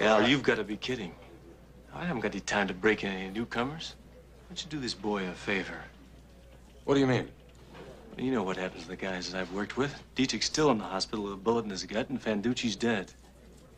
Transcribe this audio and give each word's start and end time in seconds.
Al, 0.00 0.26
you've 0.26 0.42
got 0.42 0.56
to 0.56 0.64
be 0.64 0.78
kidding. 0.78 1.14
I 1.94 2.06
haven't 2.06 2.22
got 2.22 2.32
any 2.32 2.40
time 2.40 2.66
to 2.68 2.74
break 2.74 3.04
in 3.04 3.10
any 3.10 3.28
newcomers. 3.28 3.96
Why 3.98 4.54
don't 4.54 4.64
you 4.64 4.70
do 4.70 4.80
this 4.80 4.94
boy 4.94 5.26
a 5.28 5.32
favor? 5.32 5.78
What 6.84 6.94
do 6.94 7.00
you 7.00 7.06
mean? 7.06 7.28
You 8.16 8.32
know 8.32 8.42
what 8.42 8.56
happens 8.56 8.84
to 8.84 8.88
the 8.88 8.96
guys 8.96 9.30
that 9.30 9.38
I've 9.38 9.52
worked 9.52 9.76
with. 9.76 9.94
Dietrich's 10.14 10.46
still 10.46 10.70
in 10.70 10.78
the 10.78 10.84
hospital 10.84 11.24
with 11.24 11.34
a 11.34 11.36
bullet 11.36 11.64
in 11.64 11.70
his 11.70 11.84
gut, 11.84 12.08
and 12.08 12.22
Fanducci's 12.22 12.76
dead. 12.76 13.12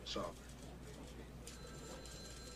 So? 0.05 0.25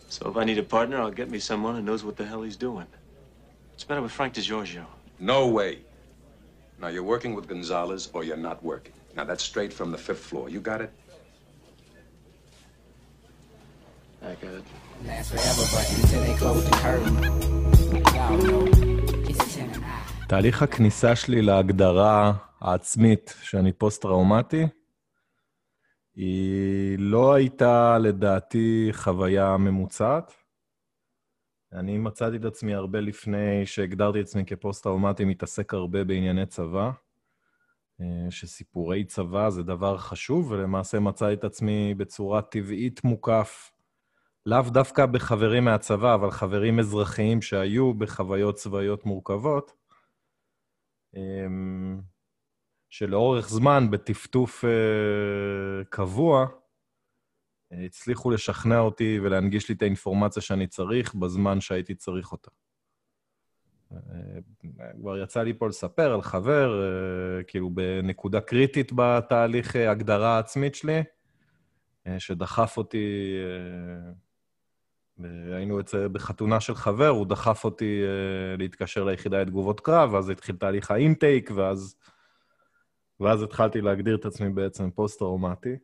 So 0.09 0.29
if 0.29 0.38
I 0.38 0.45
need 0.45 0.57
a 0.57 0.63
partner, 0.63 1.02
I'll 1.02 1.11
get 1.11 1.29
me 1.29 1.39
someone 1.39 1.75
who 1.75 1.81
knows 1.81 2.05
what 2.05 2.15
the 2.15 2.25
hell 2.25 2.43
he's 2.43 2.55
doing. 2.55 2.88
What's 3.71 3.84
the 3.84 3.91
matter 3.93 4.02
with 4.02 4.13
Frank 4.13 4.34
DiGiorgio? 4.34 4.86
No 5.20 5.47
way. 5.47 5.79
Now, 6.79 6.88
you're 6.88 7.04
working 7.04 7.36
with 7.36 7.47
Gonzalez 7.47 8.09
or 8.13 8.23
you're 8.23 8.38
not 8.38 8.63
working. 8.63 8.93
Now, 9.15 9.25
that's 9.25 9.43
straight 9.43 9.73
from 9.73 9.91
the 9.91 9.97
fifth 9.97 10.20
floor. 10.21 10.47
You 10.47 10.61
got 10.61 10.81
it? 10.81 10.91
I 14.28 14.36
got 14.44 14.54
it. 14.59 14.66
Last 15.07 15.27
forever, 15.31 15.66
but 15.73 15.86
until 15.98 16.22
they 16.27 16.36
close 16.41 16.63
the 16.70 16.76
curtain, 16.84 17.16
y'all 18.16 18.38
know 18.48 18.63
it's 19.30 19.55
10 19.55 19.70
and 19.73 19.84
I. 19.84 20.27
תהליך 20.27 20.62
הכניסה 20.62 21.16
שלי 21.16 21.41
להגדרה 21.41 22.34
העצמית 22.59 23.36
שאני 23.41 23.72
פוסט-טראומטי, 23.73 24.67
היא 26.16 27.00
לא 27.00 27.34
הייתה 27.34 27.98
לדעתי 27.98 28.90
חוויה 28.91 29.58
ממוצעת. 29.58 30.34
אני 31.73 31.98
מצאתי 31.98 32.38
את 32.38 32.45
עצמי 32.45 32.73
הרבה 32.73 33.00
לפני 33.00 33.66
שהגדרתי 33.66 34.22
את 34.22 34.25
עצמי 34.25 34.45
כפוסט-טראומטי, 34.45 35.25
מתעסק 35.25 35.73
הרבה 35.73 36.03
בענייני 36.03 36.45
צבא, 36.45 36.91
אה, 38.02 38.05
שסיפורי 38.30 39.03
צבא 39.03 39.50
זה 39.50 39.64
דבר 39.64 39.98
חשוב, 39.98 40.52
ולמעשה 40.52 41.00
מצאתי 41.00 41.34
את 41.34 41.44
עצמי 41.44 41.94
בצורה 41.94 42.41
טבעית 42.41 43.03
מוקף, 43.03 43.72
לאו 44.48 44.62
דווקא 44.62 45.06
בחברים 45.06 45.66
מהצבא, 45.66 46.16
אבל 46.16 46.32
חברים 46.32 46.80
אזרחיים 46.80 47.42
שהיו 47.42 47.94
בחוויות 47.94 48.56
צבאיות 48.56 49.06
מורכבות, 49.06 49.73
אמ, 51.16 52.02
שלאורך 52.89 53.50
זמן, 53.50 53.92
בטפטוף 53.92 54.66
אה, 54.66 55.84
קבוע, 55.89 56.45
הצליחו 57.72 58.31
לשכנע 58.31 58.80
אותי 58.80 59.20
ולהנגיש 59.23 59.70
לי 59.70 59.76
את 59.76 59.81
האינפורמציה 59.81 60.42
שאני 60.42 60.67
צריך 60.67 61.16
בזמן 61.16 61.61
שהייתי 61.61 61.95
צריך 61.95 62.32
אותה. 62.32 62.52
אה, 63.92 64.00
כבר 65.00 65.17
יצא 65.17 65.44
לי 65.44 65.54
פה 65.54 65.67
לספר 65.67 66.14
על 66.14 66.22
חבר, 66.22 66.82
אה, 66.84 67.44
כאילו 67.44 67.70
בנקודה 67.70 68.42
קריטית 68.42 68.92
בתהליך 68.95 69.76
הגדרה 69.76 70.36
העצמית 70.36 70.76
שלי, 70.76 71.04
שדחף 72.17 72.78
אותי, 72.78 73.36
היינו 75.54 75.80
אצל, 75.80 76.08
בחתונה 76.08 76.60
של 76.60 76.76
חבר, 76.76 77.08
הוא 77.08 77.26
דחף 77.26 77.64
אותי 77.66 78.02
אה, 78.04 78.58
להתקשר 78.58 79.04
ליחידה 79.04 79.42
לתגובות 79.42 79.80
קרב, 79.80 80.14
ואז 80.14 80.30
התחיל 80.30 80.56
תהליך 80.56 80.92
האינטייק, 80.92 81.52
ואז, 81.56 81.96
ואז 83.20 83.44
התחלתי 83.44 83.82
להגדיר 83.82 84.16
את 84.16 84.26
עצמי 84.26 84.50
בעצם 84.50 84.92
פוסט-טראומטי. 84.92 85.76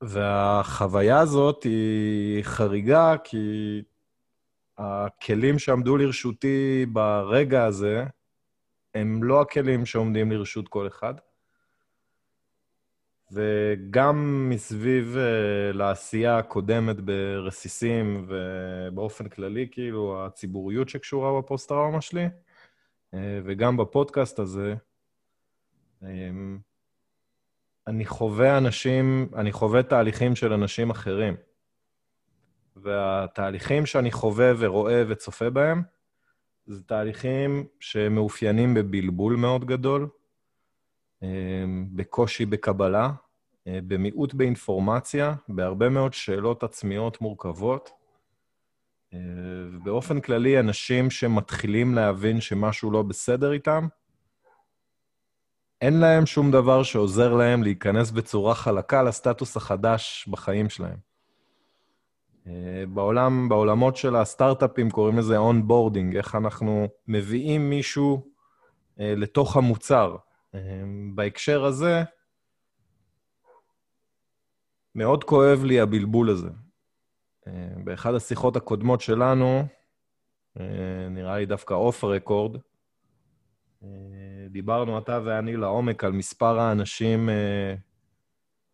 והחוויה 0.00 1.18
הזאת 1.18 1.62
היא 1.62 2.42
חריגה, 2.42 3.14
כי 3.24 3.82
הכלים 4.78 5.58
שעמדו 5.58 5.96
לרשותי 5.96 6.86
ברגע 6.92 7.64
הזה, 7.64 8.04
הם 8.94 9.24
לא 9.24 9.40
הכלים 9.40 9.86
שעומדים 9.86 10.32
לרשות 10.32 10.68
כל 10.68 10.86
אחד. 10.86 11.14
וגם 13.32 14.46
מסביב 14.50 15.16
uh, 15.16 15.76
לעשייה 15.76 16.38
הקודמת 16.38 17.00
ברסיסים 17.00 18.26
ובאופן 18.28 19.28
כללי, 19.28 19.68
כאילו, 19.70 20.26
הציבוריות 20.26 20.88
שקשורה 20.88 21.40
בפוסט-טראומה 21.40 22.00
שלי, 22.00 22.26
uh, 22.26 23.16
וגם 23.44 23.76
בפודקאסט 23.76 24.38
הזה, 24.38 24.74
um, 26.02 26.06
אני 27.86 28.04
חווה 28.04 28.58
אנשים, 28.58 29.28
אני 29.36 29.52
חווה 29.52 29.82
תהליכים 29.82 30.36
של 30.36 30.52
אנשים 30.52 30.90
אחרים. 30.90 31.36
והתהליכים 32.76 33.86
שאני 33.86 34.10
חווה 34.10 34.52
ורואה 34.58 35.02
וצופה 35.08 35.50
בהם, 35.50 35.82
זה 36.66 36.82
תהליכים 36.82 37.66
שמאופיינים 37.80 38.74
בבלבול 38.74 39.36
מאוד 39.36 39.64
גדול, 39.64 40.08
בקושי 41.92 42.46
בקבלה, 42.46 43.10
במיעוט 43.86 44.34
באינפורמציה, 44.34 45.34
בהרבה 45.48 45.88
מאוד 45.88 46.12
שאלות 46.12 46.62
עצמיות 46.62 47.20
מורכבות. 47.20 47.90
ובאופן 49.72 50.20
כללי, 50.20 50.60
אנשים 50.60 51.10
שמתחילים 51.10 51.94
להבין 51.94 52.40
שמשהו 52.40 52.90
לא 52.90 53.02
בסדר 53.02 53.52
איתם, 53.52 53.88
אין 55.80 56.00
להם 56.00 56.26
שום 56.26 56.50
דבר 56.50 56.82
שעוזר 56.82 57.34
להם 57.34 57.62
להיכנס 57.62 58.10
בצורה 58.10 58.54
חלקה 58.54 59.02
לסטטוס 59.02 59.56
החדש 59.56 60.28
בחיים 60.30 60.68
שלהם. 60.68 60.96
בעולם, 62.94 63.48
בעולמות 63.48 63.96
של 63.96 64.16
הסטארט-אפים 64.16 64.90
קוראים 64.90 65.18
לזה 65.18 65.36
onboarding, 65.36 66.16
איך 66.16 66.34
אנחנו 66.34 66.88
מביאים 67.08 67.70
מישהו 67.70 68.26
לתוך 68.96 69.56
המוצר. 69.56 70.16
בהקשר 71.14 71.64
הזה, 71.64 72.02
מאוד 74.94 75.24
כואב 75.24 75.64
לי 75.64 75.80
הבלבול 75.80 76.30
הזה. 76.30 76.48
באחד 77.84 78.14
השיחות 78.14 78.56
הקודמות 78.56 79.00
שלנו, 79.00 79.62
נראה 81.10 81.38
לי 81.38 81.46
דווקא 81.46 81.74
off 81.74 82.04
record, 82.04 82.56
דיברנו 84.50 84.98
אתה 84.98 85.20
ואני 85.24 85.56
לעומק 85.56 86.04
על 86.04 86.12
מספר 86.12 86.58
האנשים 86.58 87.28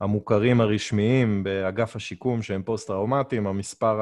המוכרים 0.00 0.60
הרשמיים 0.60 1.44
באגף 1.44 1.96
השיקום 1.96 2.42
שהם 2.42 2.62
פוסט-טראומטיים, 2.62 3.46
המספר 3.46 4.00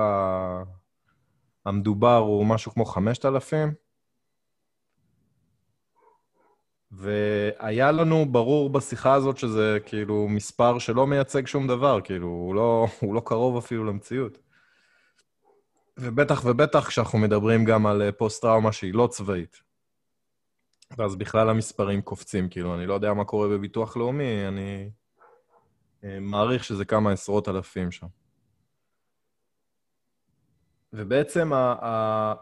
המדובר 1.67 2.17
הוא 2.17 2.47
משהו 2.47 2.73
כמו 2.73 2.85
5,000. 2.85 3.84
והיה 6.97 7.93
לנו 7.93 8.27
ברור 8.33 8.71
בשיחה 8.71 9.15
הזאת 9.15 9.39
שזה 9.39 9.79
כאילו 9.87 10.29
מספר 10.29 10.79
שלא 10.79 11.07
מייצג 11.07 11.47
שום 11.47 11.67
דבר, 11.67 12.01
כאילו, 12.01 12.27
הוא 12.27 12.55
לא, 12.55 12.87
הוא 13.01 13.15
לא 13.15 13.23
קרוב 13.25 13.57
אפילו 13.57 13.85
למציאות. 13.85 14.39
ובטח 15.97 16.43
ובטח 16.45 16.89
כשאנחנו 16.89 17.19
מדברים 17.19 17.65
גם 17.65 17.87
על 17.87 18.11
פוסט-טראומה 18.11 18.73
שהיא 18.73 18.95
לא 18.95 19.07
צבאית. 19.11 19.63
ואז 20.99 21.17
בכלל 21.17 21.49
המספרים 21.49 22.03
קופצים, 22.03 22.49
כאילו, 22.49 22.75
אני 22.75 22.87
לא 22.87 22.95
יודע 22.95 23.13
מה 23.13 23.25
קורה 23.25 23.49
בביטוח 23.49 23.97
לאומי, 23.97 24.49
אני 24.49 24.91
מעריך 26.03 26.65
שזה 26.65 26.85
כמה 26.85 27.13
עשרות 27.13 27.49
אלפים 27.49 27.93
שם. 27.93 28.07
ובעצם 30.93 31.53
ה... 31.53 31.75
ה... 31.83 32.35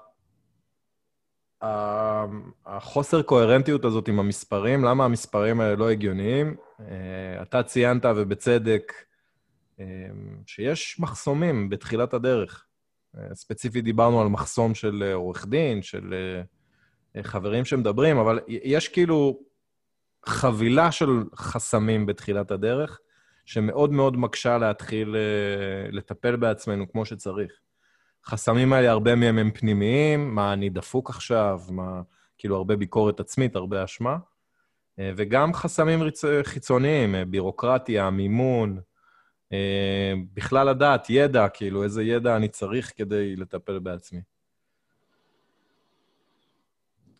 החוסר 2.66 3.22
קוהרנטיות 3.22 3.84
הזאת 3.84 4.08
עם 4.08 4.18
המספרים, 4.18 4.84
למה 4.84 5.04
המספרים 5.04 5.60
האלה 5.60 5.76
לא 5.76 5.90
הגיוניים? 5.90 6.56
אתה 7.42 7.62
ציינת, 7.62 8.04
ובצדק, 8.16 8.92
שיש 10.46 11.00
מחסומים 11.00 11.68
בתחילת 11.68 12.14
הדרך. 12.14 12.66
ספציפית 13.34 13.84
דיברנו 13.84 14.20
על 14.20 14.28
מחסום 14.28 14.74
של 14.74 15.10
עורך 15.14 15.46
דין, 15.46 15.82
של 15.82 16.14
חברים 17.22 17.64
שמדברים, 17.64 18.18
אבל 18.18 18.40
יש 18.48 18.88
כאילו 18.88 19.40
חבילה 20.26 20.92
של 20.92 21.24
חסמים 21.36 22.06
בתחילת 22.06 22.50
הדרך, 22.50 22.98
שמאוד 23.44 23.92
מאוד 23.92 24.16
מקשה 24.16 24.58
להתחיל 24.58 25.16
לטפל 25.92 26.36
בעצמנו 26.36 26.92
כמו 26.92 27.04
שצריך. 27.04 27.53
החסמים 28.24 28.72
האלה, 28.72 28.91
הרבה 28.91 29.15
מהם 29.15 29.39
הם 29.39 29.51
פנימיים, 29.51 30.34
מה 30.34 30.53
אני 30.53 30.71
דפוק 30.71 31.10
עכשיו, 31.10 31.60
מה, 31.71 32.03
כאילו 32.39 32.57
הרבה 32.57 32.77
ביקורת 32.77 33.21
עצמית, 33.21 33.57
הרבה 33.57 33.84
אשמה, 33.84 34.16
וגם 34.98 35.54
חסמים 35.54 36.01
חיצוניים, 36.42 37.15
בירוקרטיה, 37.28 38.10
מימון, 38.10 38.80
בכלל 40.34 40.71
לדעת, 40.71 41.07
ידע, 41.10 41.48
כאילו 41.48 41.83
איזה 41.83 42.03
ידע 42.03 42.36
אני 42.36 42.48
צריך 42.48 42.92
כדי 42.97 43.36
לטפל 43.36 43.78
בעצמי. 43.78 44.21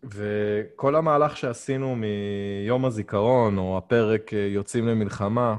וכל 0.05 0.97
המהלך 0.97 1.37
שעשינו 1.37 1.97
מיום 1.97 2.85
הזיכרון, 2.85 3.59
או 3.59 3.79
הפרק 3.79 4.33
יוצאים 4.33 4.87
למלחמה, 4.87 5.57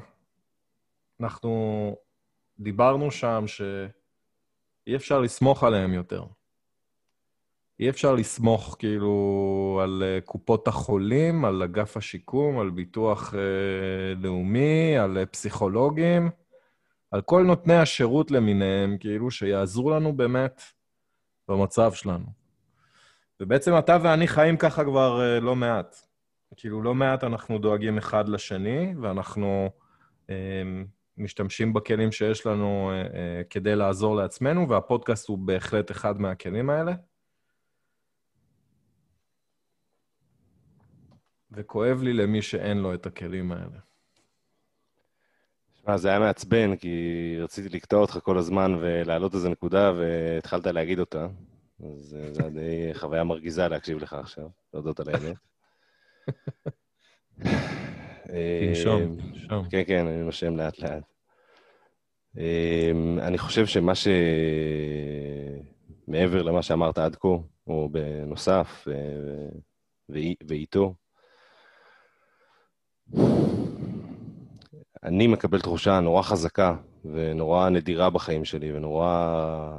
אנחנו 1.22 1.96
דיברנו 2.60 3.12
שם 3.12 3.44
ש... 3.48 3.62
אי 4.88 4.96
אפשר 4.96 5.20
לסמוך 5.20 5.64
עליהם 5.64 5.94
יותר. 5.94 6.24
אי 7.80 7.90
אפשר 7.90 8.16
לסמוך 8.16 8.76
כאילו 8.80 9.80
על 9.84 10.04
uh, 10.04 10.26
קופות 10.26 10.68
החולים, 10.68 11.46
על 11.46 11.64
אגף 11.64 11.98
השיקום, 11.98 12.60
על 12.60 12.70
ביטוח 12.70 13.34
uh, 13.34 13.38
לאומי, 14.24 14.98
על 14.98 15.18
uh, 15.18 15.26
פסיכולוגים, 15.26 16.30
על 17.12 17.22
כל 17.22 17.44
נותני 17.44 17.76
השירות 17.76 18.32
למיניהם, 18.32 18.98
כאילו, 19.00 19.32
שיעזרו 19.32 19.90
לנו 19.90 20.14
באמת 20.14 20.62
במצב 21.48 21.94
שלנו. 21.94 22.26
ובעצם 23.40 23.78
אתה 23.78 23.98
ואני 24.04 24.28
חיים 24.28 24.58
ככה 24.58 24.84
כבר 24.84 25.20
uh, 25.20 25.42
לא 25.42 25.56
מעט. 25.56 25.96
כאילו, 26.56 26.82
לא 26.82 26.96
מעט 26.96 27.24
אנחנו 27.24 27.58
דואגים 27.58 27.98
אחד 27.98 28.30
לשני, 28.30 28.94
ואנחנו 29.02 29.70
uh, 30.28 30.32
משתמשים 31.18 31.74
בכלים 31.74 32.12
שיש 32.12 32.46
לנו 32.46 32.92
uh, 32.92 33.12
uh, 33.12 33.16
כדי 33.50 33.76
לעזור 33.76 34.16
לעצמנו, 34.16 34.70
והפודקאסט 34.70 35.28
הוא 35.28 35.38
בהחלט 35.38 35.92
אחד 35.92 36.22
מהכלים 36.22 36.70
האלה. 36.70 36.94
וכואב 41.52 42.02
לי 42.02 42.14
למי 42.14 42.42
שאין 42.42 42.78
לו 42.78 42.94
את 42.94 43.06
הכלים 43.06 43.52
האלה. 43.52 43.80
שמע, 45.74 45.98
זה 45.98 46.10
היה 46.10 46.20
מעצבן, 46.20 46.76
כי 46.76 47.36
רציתי 47.40 47.70
לקטוע 47.70 48.00
אותך 48.00 48.20
כל 48.24 48.38
הזמן 48.38 48.76
ולהעלות 48.80 49.34
איזה 49.34 49.50
נקודה, 49.50 49.92
והתחלת 49.98 50.68
להגיד 50.68 51.00
אותה. 51.00 51.28
אז 51.80 52.18
אה, 52.20 52.34
זו 52.34 52.50
די 52.50 52.94
חוויה 52.94 53.24
מרגיזה 53.24 53.68
להקשיב 53.68 53.98
לך 53.98 54.14
עכשיו, 54.14 54.48
להודות 54.74 55.00
על 55.00 55.06
האמת. 55.10 55.38
תנשום, 58.70 59.02
אה, 59.02 59.32
תנשום. 59.32 59.70
כן, 59.70 59.82
כן, 59.88 60.08
אני 60.08 60.24
נושם 60.24 60.58
לאט-לאט. 60.58 61.04
אני 63.22 63.38
חושב 63.38 63.66
שמה 63.66 63.96
ש... 63.96 64.08
מעבר 66.08 66.42
למה 66.42 66.62
שאמרת 66.62 66.98
עד 66.98 67.16
כה, 67.16 67.28
או 67.68 67.90
בנוסף, 67.92 68.88
אה, 68.92 69.50
ואי- 70.10 70.36
ואיתו, 70.48 70.94
אני 75.04 75.28
מקבל 75.28 75.62
תחושה 75.62 76.00
נורא 76.00 76.22
חזקה 76.22 76.76
ונורא 77.06 77.70
נדירה 77.70 78.10
בחיים 78.10 78.46
שלי 78.46 78.74
ונורא 78.74 79.72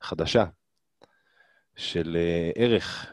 חדשה 0.00 0.44
של 1.76 2.16
אה, 2.16 2.50
ערך. 2.54 3.12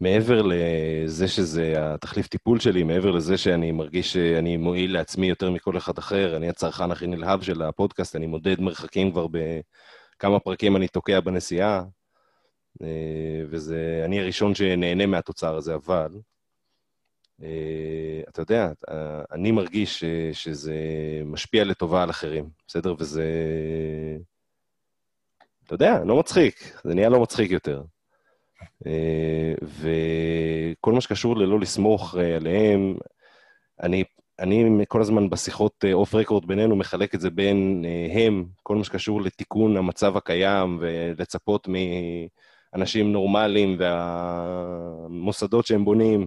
מעבר 0.00 0.42
לזה 0.42 1.28
שזה 1.28 1.74
התחליף 1.78 2.28
טיפול 2.28 2.60
שלי, 2.60 2.82
מעבר 2.82 3.10
לזה 3.10 3.38
שאני 3.38 3.72
מרגיש 3.72 4.12
שאני 4.12 4.56
מועיל 4.56 4.92
לעצמי 4.92 5.28
יותר 5.28 5.50
מכל 5.50 5.76
אחד 5.76 5.98
אחר, 5.98 6.36
אני 6.36 6.48
הצרכן 6.48 6.90
הכי 6.90 7.06
נלהב 7.06 7.42
של 7.42 7.62
הפודקאסט, 7.62 8.16
אני 8.16 8.26
מודד 8.26 8.60
מרחקים 8.60 9.10
כבר 9.10 9.26
בכמה 9.30 10.40
פרקים 10.40 10.76
אני 10.76 10.88
תוקע 10.88 11.20
בנסיעה, 11.20 11.84
אה, 12.82 13.42
וזה, 13.50 14.02
אני 14.04 14.20
הראשון 14.20 14.54
שנהנה 14.54 15.06
מהתוצר 15.06 15.56
הזה, 15.56 15.74
אבל 15.74 16.20
אה, 17.42 18.20
אתה 18.28 18.42
יודע, 18.42 18.72
אה, 18.90 19.22
אני 19.32 19.50
מרגיש 19.50 20.04
שזה 20.32 20.74
משפיע 21.24 21.64
לטובה 21.64 22.02
על 22.02 22.10
אחרים, 22.10 22.48
בסדר? 22.66 22.94
וזה... 22.98 23.24
אתה 25.66 25.74
יודע, 25.74 26.04
לא 26.04 26.18
מצחיק, 26.18 26.80
זה 26.84 26.94
נהיה 26.94 27.08
לא 27.08 27.22
מצחיק 27.22 27.50
יותר. 27.50 27.82
אה, 28.86 29.54
וכל 29.62 30.92
מה 30.92 31.00
שקשור 31.00 31.36
ללא 31.36 31.60
לסמוך 31.60 32.16
אה, 32.18 32.36
עליהם, 32.36 32.96
אני, 33.82 34.04
אני 34.38 34.84
כל 34.88 35.00
הזמן 35.00 35.30
בשיחות 35.30 35.84
אוף 35.92 36.14
רקורד 36.14 36.46
בינינו 36.46 36.76
מחלק 36.76 37.14
את 37.14 37.20
זה 37.20 37.30
בין 37.30 37.84
אה, 37.84 38.20
הם, 38.20 38.44
כל 38.62 38.76
מה 38.76 38.84
שקשור 38.84 39.22
לתיקון 39.22 39.76
המצב 39.76 40.16
הקיים 40.16 40.78
ולצפות 40.80 41.68
מאנשים 42.74 43.12
נורמליים 43.12 43.76
והמוסדות 43.78 45.66
שהם 45.66 45.84
בונים, 45.84 46.26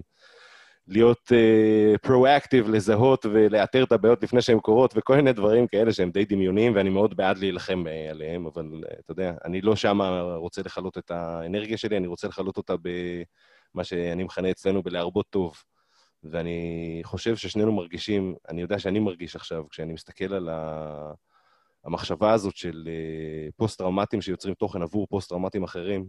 להיות 0.88 1.32
פרואקטיב, 2.02 2.66
uh, 2.66 2.68
לזהות 2.68 3.26
ולאתר 3.26 3.84
את 3.84 3.92
הבעיות 3.92 4.22
לפני 4.22 4.42
שהן 4.42 4.60
קורות, 4.60 4.94
וכל 4.96 5.16
מיני 5.16 5.32
דברים 5.32 5.66
כאלה 5.66 5.92
שהם 5.92 6.10
די 6.10 6.24
דמיוניים, 6.24 6.74
ואני 6.74 6.90
מאוד 6.90 7.16
בעד 7.16 7.38
להילחם 7.38 7.84
uh, 7.86 8.10
עליהם, 8.10 8.46
אבל 8.46 8.82
uh, 8.84 9.00
אתה 9.00 9.12
יודע, 9.12 9.34
אני 9.44 9.60
לא 9.60 9.76
שם 9.76 10.00
רוצה 10.36 10.62
לכלות 10.62 10.98
את 10.98 11.10
האנרגיה 11.10 11.76
שלי, 11.76 11.96
אני 11.96 12.06
רוצה 12.06 12.28
לכלות 12.28 12.56
אותה 12.56 12.74
במה 12.82 13.84
שאני 13.84 14.24
מכנה 14.24 14.50
אצלנו 14.50 14.82
בלהרבות 14.82 15.26
טוב. 15.30 15.56
ואני 16.22 17.00
חושב 17.04 17.36
ששנינו 17.36 17.72
מרגישים, 17.72 18.34
אני 18.48 18.62
יודע 18.62 18.78
שאני 18.78 18.98
מרגיש 18.98 19.36
עכשיו, 19.36 19.68
כשאני 19.68 19.92
מסתכל 19.92 20.34
על 20.34 20.48
ה... 20.48 21.12
המחשבה 21.84 22.32
הזאת 22.32 22.56
של 22.56 22.88
uh, 22.88 23.52
פוסט-טראומטיים 23.56 24.22
שיוצרים 24.22 24.54
תוכן 24.54 24.82
עבור 24.82 25.06
פוסט-טראומטיים 25.06 25.64
אחרים, 25.64 26.06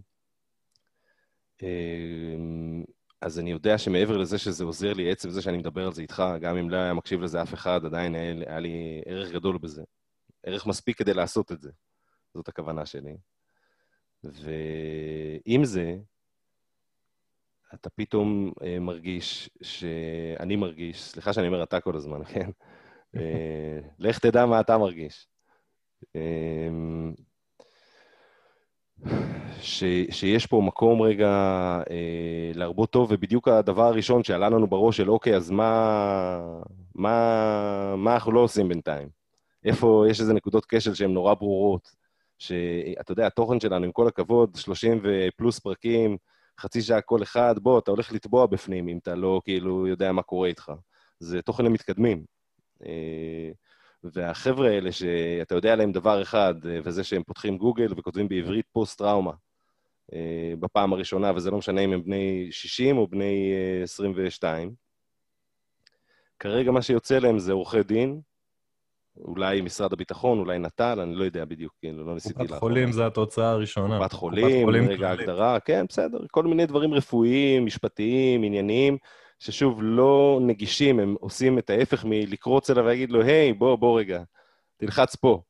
uh, 1.61 1.65
אז 3.25 3.39
אני 3.39 3.51
יודע 3.51 3.77
שמעבר 3.77 4.17
לזה 4.17 4.37
שזה 4.37 4.63
עוזר 4.63 4.93
לי, 4.93 5.11
עצם 5.11 5.29
זה 5.29 5.41
שאני 5.41 5.57
מדבר 5.57 5.85
על 5.85 5.93
זה 5.93 6.01
איתך, 6.01 6.23
גם 6.41 6.57
אם 6.57 6.69
לא 6.69 6.77
היה 6.77 6.93
מקשיב 6.93 7.21
לזה 7.21 7.41
אף 7.41 7.53
אחד, 7.53 7.85
עדיין 7.85 8.15
היה, 8.15 8.33
היה 8.47 8.59
לי 8.59 9.01
ערך 9.05 9.31
גדול 9.31 9.57
בזה. 9.57 9.83
ערך 10.43 10.65
מספיק 10.67 10.97
כדי 10.97 11.13
לעשות 11.13 11.51
את 11.51 11.61
זה. 11.61 11.71
זאת 12.33 12.47
הכוונה 12.47 12.85
שלי. 12.85 13.17
ועם 14.23 15.65
זה, 15.65 15.97
אתה 17.73 17.89
פתאום 17.89 18.53
אה, 18.63 18.79
מרגיש 18.79 19.49
שאני 19.61 20.55
מרגיש, 20.55 21.03
סליחה 21.03 21.33
שאני 21.33 21.47
אומר 21.47 21.63
אתה 21.63 21.79
כל 21.79 21.95
הזמן, 21.95 22.23
כן? 22.23 22.49
אה, 23.15 23.79
לך 23.99 24.19
תדע 24.19 24.45
מה 24.45 24.59
אתה 24.59 24.77
מרגיש. 24.77 25.27
אה, 26.15 26.69
ש, 29.61 29.83
שיש 30.09 30.45
פה 30.45 30.61
מקום 30.65 31.01
רגע 31.01 31.27
אה, 31.89 32.51
להרבות 32.55 32.89
טוב, 32.89 33.07
ובדיוק 33.11 33.47
הדבר 33.47 33.83
הראשון 33.83 34.23
שעלה 34.23 34.49
לנו 34.49 34.67
בראש 34.67 34.97
של 34.97 35.09
אוקיי, 35.09 35.35
אז 35.35 35.51
מה, 35.51 36.59
מה, 36.95 37.95
מה 37.97 38.13
אנחנו 38.13 38.31
לא 38.31 38.39
עושים 38.39 38.69
בינתיים? 38.69 39.09
איפה 39.65 40.05
יש 40.09 40.19
איזה 40.19 40.33
נקודות 40.33 40.65
כשל 40.65 40.93
שהן 40.93 41.13
נורא 41.13 41.33
ברורות? 41.33 42.05
שאתה 42.39 43.11
יודע, 43.11 43.27
התוכן 43.27 43.59
שלנו, 43.59 43.85
עם 43.85 43.91
כל 43.91 44.07
הכבוד, 44.07 44.55
30 44.55 45.01
ופלוס 45.03 45.59
פרקים, 45.59 46.17
חצי 46.59 46.81
שעה 46.81 47.01
כל 47.01 47.23
אחד, 47.23 47.55
בוא, 47.59 47.79
אתה 47.79 47.91
הולך 47.91 48.11
לטבוע 48.11 48.45
בפנים 48.45 48.87
אם 48.87 48.97
אתה 48.97 49.15
לא 49.15 49.41
כאילו 49.43 49.87
יודע 49.87 50.11
מה 50.11 50.21
קורה 50.21 50.47
איתך. 50.47 50.71
זה 51.19 51.41
תוכן 51.41 51.65
למתקדמים. 51.65 52.25
אה, 52.85 53.51
והחבר'ה 54.13 54.69
האלה 54.69 54.91
שאתה 54.91 55.55
יודע 55.55 55.73
עליהם 55.73 55.91
דבר 55.91 56.21
אחד, 56.21 56.53
וזה 56.61 57.03
שהם 57.03 57.23
פותחים 57.23 57.57
גוגל 57.57 57.93
וכותבים 57.97 58.27
בעברית 58.27 58.65
פוסט-טראומה 58.71 59.31
אה, 60.13 60.53
בפעם 60.59 60.93
הראשונה, 60.93 61.31
וזה 61.35 61.51
לא 61.51 61.57
משנה 61.57 61.81
אם 61.81 61.93
הם 61.93 62.03
בני 62.03 62.47
60 62.51 62.97
או 62.97 63.07
בני 63.07 63.53
22. 63.83 64.73
כרגע 66.39 66.71
מה 66.71 66.81
שיוצא 66.81 67.19
להם 67.19 67.39
זה 67.39 67.53
עורכי 67.53 67.83
דין, 67.83 68.21
אולי 69.17 69.61
משרד 69.61 69.93
הביטחון, 69.93 70.39
אולי 70.39 70.59
נט"ל, 70.59 70.99
אני 70.99 71.15
לא 71.15 71.23
יודע 71.23 71.45
בדיוק, 71.45 71.73
כאילו, 71.79 72.05
לא 72.05 72.13
ניסיתי 72.13 72.33
קופת 72.33 72.43
לאחרונה. 72.51 72.59
חולים 72.59 72.91
זה 72.91 73.05
התוצאה 73.05 73.49
הראשונה. 73.49 73.97
קופת 73.97 74.13
חולים, 74.13 74.69
רגע 74.69 74.97
כללית. 74.97 75.19
הגדרה, 75.19 75.59
כן, 75.59 75.85
בסדר, 75.89 76.17
כל 76.31 76.43
מיני 76.43 76.65
דברים 76.65 76.93
רפואיים, 76.93 77.65
משפטיים, 77.65 78.43
ענייניים, 78.43 78.97
ששוב, 79.45 79.79
לא 79.83 80.39
נגישים, 80.41 80.99
הם 80.99 81.15
עושים 81.19 81.57
את 81.57 81.69
ההפך 81.69 82.05
מלקרוץ 82.05 82.69
אליו 82.69 82.83
ולהגיד 82.83 83.11
לו, 83.11 83.23
היי, 83.23 83.53
בוא, 83.53 83.75
בוא 83.75 83.99
רגע, 83.99 84.23
תלחץ 84.77 85.15
פה. 85.15 85.41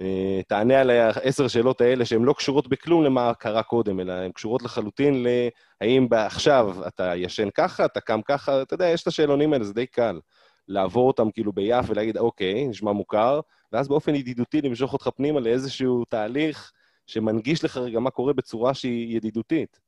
אה, 0.00 0.40
תענה 0.48 0.80
על 0.80 0.90
העשר 0.90 1.48
שאלות 1.48 1.80
האלה 1.80 2.04
שהן 2.04 2.22
לא 2.22 2.32
קשורות 2.32 2.68
בכלום 2.68 3.04
למה 3.04 3.34
קרה 3.34 3.62
קודם, 3.62 4.00
אלא 4.00 4.12
הן 4.12 4.32
קשורות 4.32 4.62
לחלוטין 4.62 5.26
להאם 5.80 6.08
עכשיו 6.12 6.86
אתה 6.86 7.12
ישן 7.16 7.48
ככה, 7.54 7.84
אתה 7.84 8.00
קם 8.00 8.20
ככה, 8.22 8.62
אתה 8.62 8.74
יודע, 8.74 8.88
יש 8.88 9.02
את 9.02 9.06
השאלונים 9.06 9.52
האלה, 9.52 9.64
זה 9.64 9.74
די 9.74 9.86
קל. 9.86 10.20
לעבור 10.68 11.06
אותם 11.06 11.30
כאילו 11.30 11.52
ביף 11.52 11.86
ולהגיד, 11.88 12.16
אוקיי, 12.16 12.68
נשמע 12.68 12.92
מוכר, 12.92 13.40
ואז 13.72 13.88
באופן 13.88 14.14
ידידותי 14.14 14.62
למשוך 14.62 14.92
אותך 14.92 15.08
פנימה 15.16 15.40
לאיזשהו 15.40 16.04
תהליך 16.04 16.72
שמנגיש 17.06 17.64
לך 17.64 17.76
רגע 17.76 18.00
מה 18.00 18.10
קורה 18.10 18.32
בצורה 18.32 18.74
שהיא 18.74 19.16
ידידותית. 19.16 19.87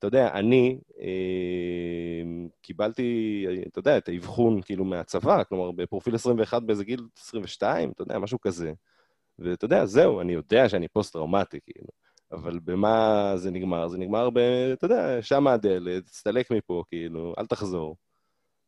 אתה 0.00 0.06
יודע, 0.06 0.30
אני 0.34 0.78
אה, 1.00 2.48
קיבלתי, 2.62 3.46
אתה 3.66 3.78
יודע, 3.78 3.98
את 3.98 4.08
האבחון 4.08 4.62
כאילו 4.62 4.84
מהצבא, 4.84 5.44
כלומר, 5.44 5.70
בפרופיל 5.70 6.14
21 6.14 6.62
באיזה 6.62 6.84
גיל 6.84 7.00
22, 7.18 7.90
אתה 7.90 8.02
יודע, 8.02 8.18
משהו 8.18 8.40
כזה. 8.40 8.72
ואתה 9.38 9.64
יודע, 9.64 9.86
זהו, 9.86 10.20
אני 10.20 10.32
יודע 10.32 10.68
שאני 10.68 10.88
פוסט-טראומטי, 10.88 11.58
כאילו. 11.66 11.86
אבל 12.32 12.58
במה 12.64 13.32
זה 13.36 13.50
נגמר? 13.50 13.88
זה 13.88 13.98
נגמר 13.98 14.30
ב... 14.30 14.38
אתה 14.72 14.84
יודע, 14.84 15.22
שם 15.22 15.46
הדלת, 15.46 16.06
תסתלק 16.06 16.50
מפה, 16.50 16.82
כאילו, 16.88 17.34
אל 17.38 17.46
תחזור. 17.46 17.96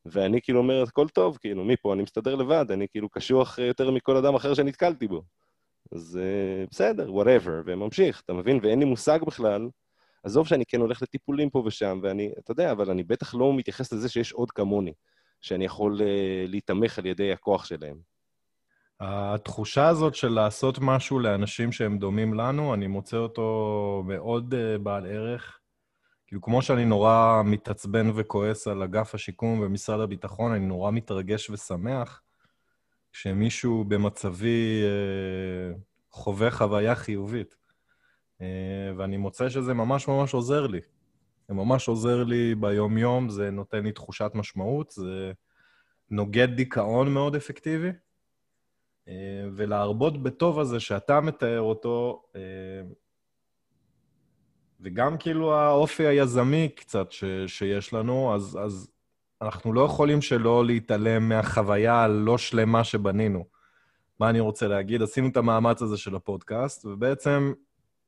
ואני 0.06 0.42
כאילו 0.42 0.58
אומר, 0.58 0.82
הכל 0.82 1.08
טוב, 1.08 1.36
כאילו, 1.40 1.64
מפה 1.64 1.94
אני 1.94 2.02
מסתדר 2.02 2.34
לבד, 2.34 2.66
אני 2.70 2.88
כאילו 2.88 3.08
קשוח 3.08 3.58
יותר 3.58 3.90
מכל 3.90 4.16
אדם 4.16 4.34
אחר 4.34 4.54
שנתקלתי 4.54 5.08
בו. 5.08 5.22
אז 5.92 6.18
uh, 6.22 6.70
בסדר, 6.70 7.08
whatever, 7.08 7.62
וממשיך, 7.64 8.22
אתה 8.24 8.32
מבין? 8.32 8.58
ואין 8.62 8.78
לי 8.78 8.84
מושג 8.84 9.18
בכלל. 9.26 9.68
עזוב 10.22 10.46
שאני 10.46 10.64
כן 10.66 10.80
הולך 10.80 11.02
לטיפולים 11.02 11.50
פה 11.50 11.62
ושם, 11.66 12.00
ואני, 12.02 12.32
אתה 12.38 12.52
יודע, 12.52 12.72
אבל 12.72 12.90
אני 12.90 13.02
בטח 13.02 13.34
לא 13.34 13.52
מתייחס 13.54 13.92
לזה 13.92 14.08
שיש 14.08 14.32
עוד 14.32 14.50
כמוני, 14.50 14.92
שאני 15.40 15.64
יכול 15.64 15.98
uh, 15.98 16.02
להיתמך 16.48 16.98
על 16.98 17.06
ידי 17.06 17.32
הכוח 17.32 17.64
שלהם. 17.64 17.96
התחושה 19.00 19.88
הזאת 19.88 20.14
של 20.14 20.28
לעשות 20.28 20.78
משהו 20.80 21.18
לאנשים 21.18 21.72
שהם 21.72 21.98
דומים 21.98 22.34
לנו, 22.34 22.74
אני 22.74 22.86
מוצא 22.86 23.16
אותו 23.16 24.02
מאוד 24.06 24.54
uh, 24.54 24.78
בעל 24.78 25.06
ערך. 25.06 25.58
כאילו, 26.26 26.42
כמו 26.42 26.62
שאני 26.62 26.84
נורא 26.84 27.42
מתעצבן 27.44 28.10
וכועס 28.14 28.68
על 28.68 28.82
אגף 28.82 29.14
השיקום 29.14 29.60
ומשרד 29.60 30.00
הביטחון, 30.00 30.52
אני 30.52 30.66
נורא 30.66 30.90
מתרגש 30.90 31.50
ושמח 31.50 32.22
כשמישהו 33.12 33.84
במצבי 33.84 34.82
אה, 34.82 35.74
חווה 36.10 36.50
חוויה 36.50 36.94
חיובית. 36.94 37.56
אה, 38.40 38.46
ואני 38.96 39.16
מוצא 39.16 39.48
שזה 39.48 39.74
ממש 39.74 40.08
ממש 40.08 40.34
עוזר 40.34 40.66
לי. 40.66 40.80
זה 41.48 41.54
ממש 41.54 41.88
עוזר 41.88 42.24
לי 42.24 42.54
ביום-יום, 42.54 43.28
זה 43.28 43.50
נותן 43.50 43.84
לי 43.84 43.92
תחושת 43.92 44.30
משמעות, 44.34 44.90
זה 44.90 45.32
נוגד 46.10 46.48
דיכאון 46.56 47.14
מאוד 47.14 47.36
אפקטיבי. 47.36 47.90
אה, 49.08 49.14
ולהרבות 49.56 50.22
בטוב 50.22 50.58
הזה 50.58 50.80
שאתה 50.80 51.20
מתאר 51.20 51.60
אותו, 51.60 52.22
אה, 52.36 52.40
וגם 54.80 55.18
כאילו 55.18 55.54
האופי 55.54 56.06
היזמי 56.06 56.68
קצת 56.68 57.12
ש, 57.12 57.24
שיש 57.46 57.92
לנו, 57.92 58.34
אז, 58.34 58.58
אז 58.64 58.90
אנחנו 59.42 59.72
לא 59.72 59.80
יכולים 59.80 60.22
שלא 60.22 60.66
להתעלם 60.66 61.28
מהחוויה 61.28 61.94
הלא 61.94 62.38
שלמה 62.38 62.84
שבנינו. 62.84 63.44
מה 64.20 64.30
אני 64.30 64.40
רוצה 64.40 64.68
להגיד? 64.68 65.02
עשינו 65.02 65.28
את 65.28 65.36
המאמץ 65.36 65.82
הזה 65.82 65.96
של 65.96 66.14
הפודקאסט, 66.16 66.86
ובעצם 66.86 67.52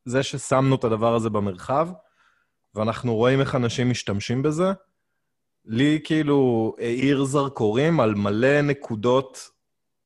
זה 0.04 0.22
ששמנו 0.22 0.74
את 0.74 0.84
הדבר 0.84 1.14
הזה 1.14 1.30
במרחב, 1.30 1.88
ואנחנו 2.74 3.14
רואים 3.14 3.40
איך 3.40 3.54
אנשים 3.54 3.90
משתמשים 3.90 4.42
בזה, 4.42 4.72
לי 5.64 6.00
כאילו 6.04 6.72
האיר 6.78 7.24
זרקורים 7.24 8.00
על 8.00 8.14
מלא 8.14 8.60
נקודות 8.62 9.50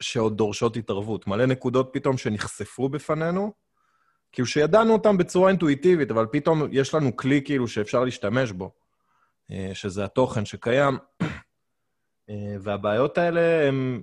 שעוד 0.00 0.36
דורשות 0.36 0.76
התערבות. 0.76 1.26
מלא 1.26 1.46
נקודות 1.46 1.90
פתאום 1.92 2.18
שנחשפו 2.18 2.88
בפנינו, 2.88 3.52
כאילו 4.32 4.46
שידענו 4.46 4.92
אותם 4.92 5.16
בצורה 5.16 5.48
אינטואיטיבית, 5.48 6.10
אבל 6.10 6.26
פתאום 6.32 6.62
יש 6.72 6.94
לנו 6.94 7.16
כלי 7.16 7.42
כאילו 7.44 7.68
שאפשר 7.68 8.04
להשתמש 8.04 8.52
בו, 8.52 8.70
אה, 9.50 9.70
שזה 9.74 10.04
התוכן 10.04 10.44
שקיים. 10.44 10.98
אה, 12.30 12.56
והבעיות 12.60 13.18
האלה 13.18 13.68
הן, 13.68 14.02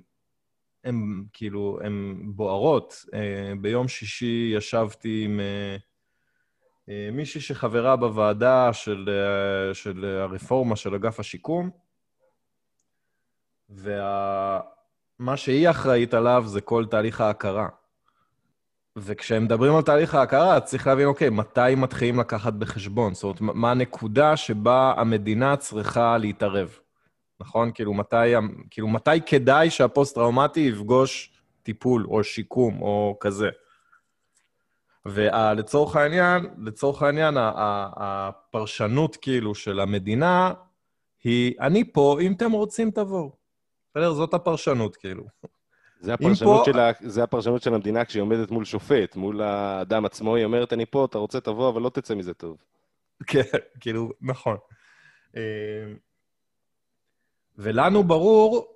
הן 0.86 1.24
כאילו, 1.32 1.78
הן 1.84 2.22
בוערות. 2.24 3.04
אה, 3.14 3.52
ביום 3.60 3.88
שישי 3.88 4.52
ישבתי 4.56 5.22
עם 5.24 5.40
מישהי 7.12 7.40
שחברה 7.40 7.96
בוועדה 7.96 8.72
של, 8.72 9.10
של 9.72 10.04
הרפורמה 10.04 10.76
של 10.76 10.94
אגף 10.94 11.20
השיקום, 11.20 11.70
וה... 13.70 14.60
מה 15.18 15.36
שהיא 15.36 15.70
אחראית 15.70 16.14
עליו 16.14 16.44
זה 16.46 16.60
כל 16.60 16.86
תהליך 16.90 17.20
ההכרה. 17.20 17.68
וכשהם 18.96 19.44
מדברים 19.44 19.76
על 19.76 19.82
תהליך 19.82 20.14
ההכרה, 20.14 20.60
צריך 20.60 20.86
להבין, 20.86 21.06
אוקיי, 21.06 21.30
מתי 21.30 21.74
מתחילים 21.76 22.20
לקחת 22.20 22.52
בחשבון? 22.52 23.14
זאת 23.14 23.40
אומרת, 23.40 23.56
מה 23.56 23.70
הנקודה 23.70 24.36
שבה 24.36 24.94
המדינה 24.96 25.56
צריכה 25.56 26.18
להתערב, 26.18 26.78
נכון? 27.40 27.70
כאילו, 27.74 27.94
מתי, 27.94 28.16
כאילו, 28.70 28.88
מתי 28.88 29.20
כדאי 29.26 29.70
שהפוסט-טראומטי 29.70 30.60
יפגוש 30.60 31.30
טיפול 31.62 32.06
או 32.08 32.24
שיקום 32.24 32.82
או 32.82 33.16
כזה? 33.20 33.48
ולצורך 35.06 35.96
העניין, 35.96 36.46
לצורך 36.58 37.02
העניין, 37.02 37.34
הפרשנות 37.96 39.16
כאילו 39.16 39.54
של 39.54 39.80
המדינה 39.80 40.52
היא, 41.24 41.54
אני 41.60 41.92
פה, 41.92 42.18
אם 42.20 42.32
אתם 42.32 42.52
רוצים, 42.52 42.90
תבואו. 42.90 43.32
בסדר? 43.90 44.12
זאת 44.12 44.34
הפרשנות, 44.34 44.96
כאילו. 44.96 45.24
זה 46.00 46.14
הפרשנות, 46.14 46.58
פה... 46.66 46.72
של 46.72 46.78
ה... 46.78 46.90
זה 47.00 47.22
הפרשנות 47.22 47.62
של 47.62 47.74
המדינה 47.74 48.04
כשהיא 48.04 48.22
עומדת 48.22 48.50
מול 48.50 48.64
שופט, 48.64 49.16
מול 49.16 49.42
האדם 49.42 50.04
עצמו, 50.04 50.36
היא 50.36 50.44
אומרת, 50.44 50.72
אני 50.72 50.86
פה, 50.86 51.04
אתה 51.04 51.18
רוצה, 51.18 51.40
תבוא, 51.40 51.68
אבל 51.68 51.82
לא 51.82 51.88
תצא 51.88 52.14
מזה 52.14 52.34
טוב. 52.34 52.56
כן, 53.26 53.42
כאילו, 53.80 54.10
נכון. 54.20 54.56
ולנו 57.58 58.04
ברור 58.04 58.66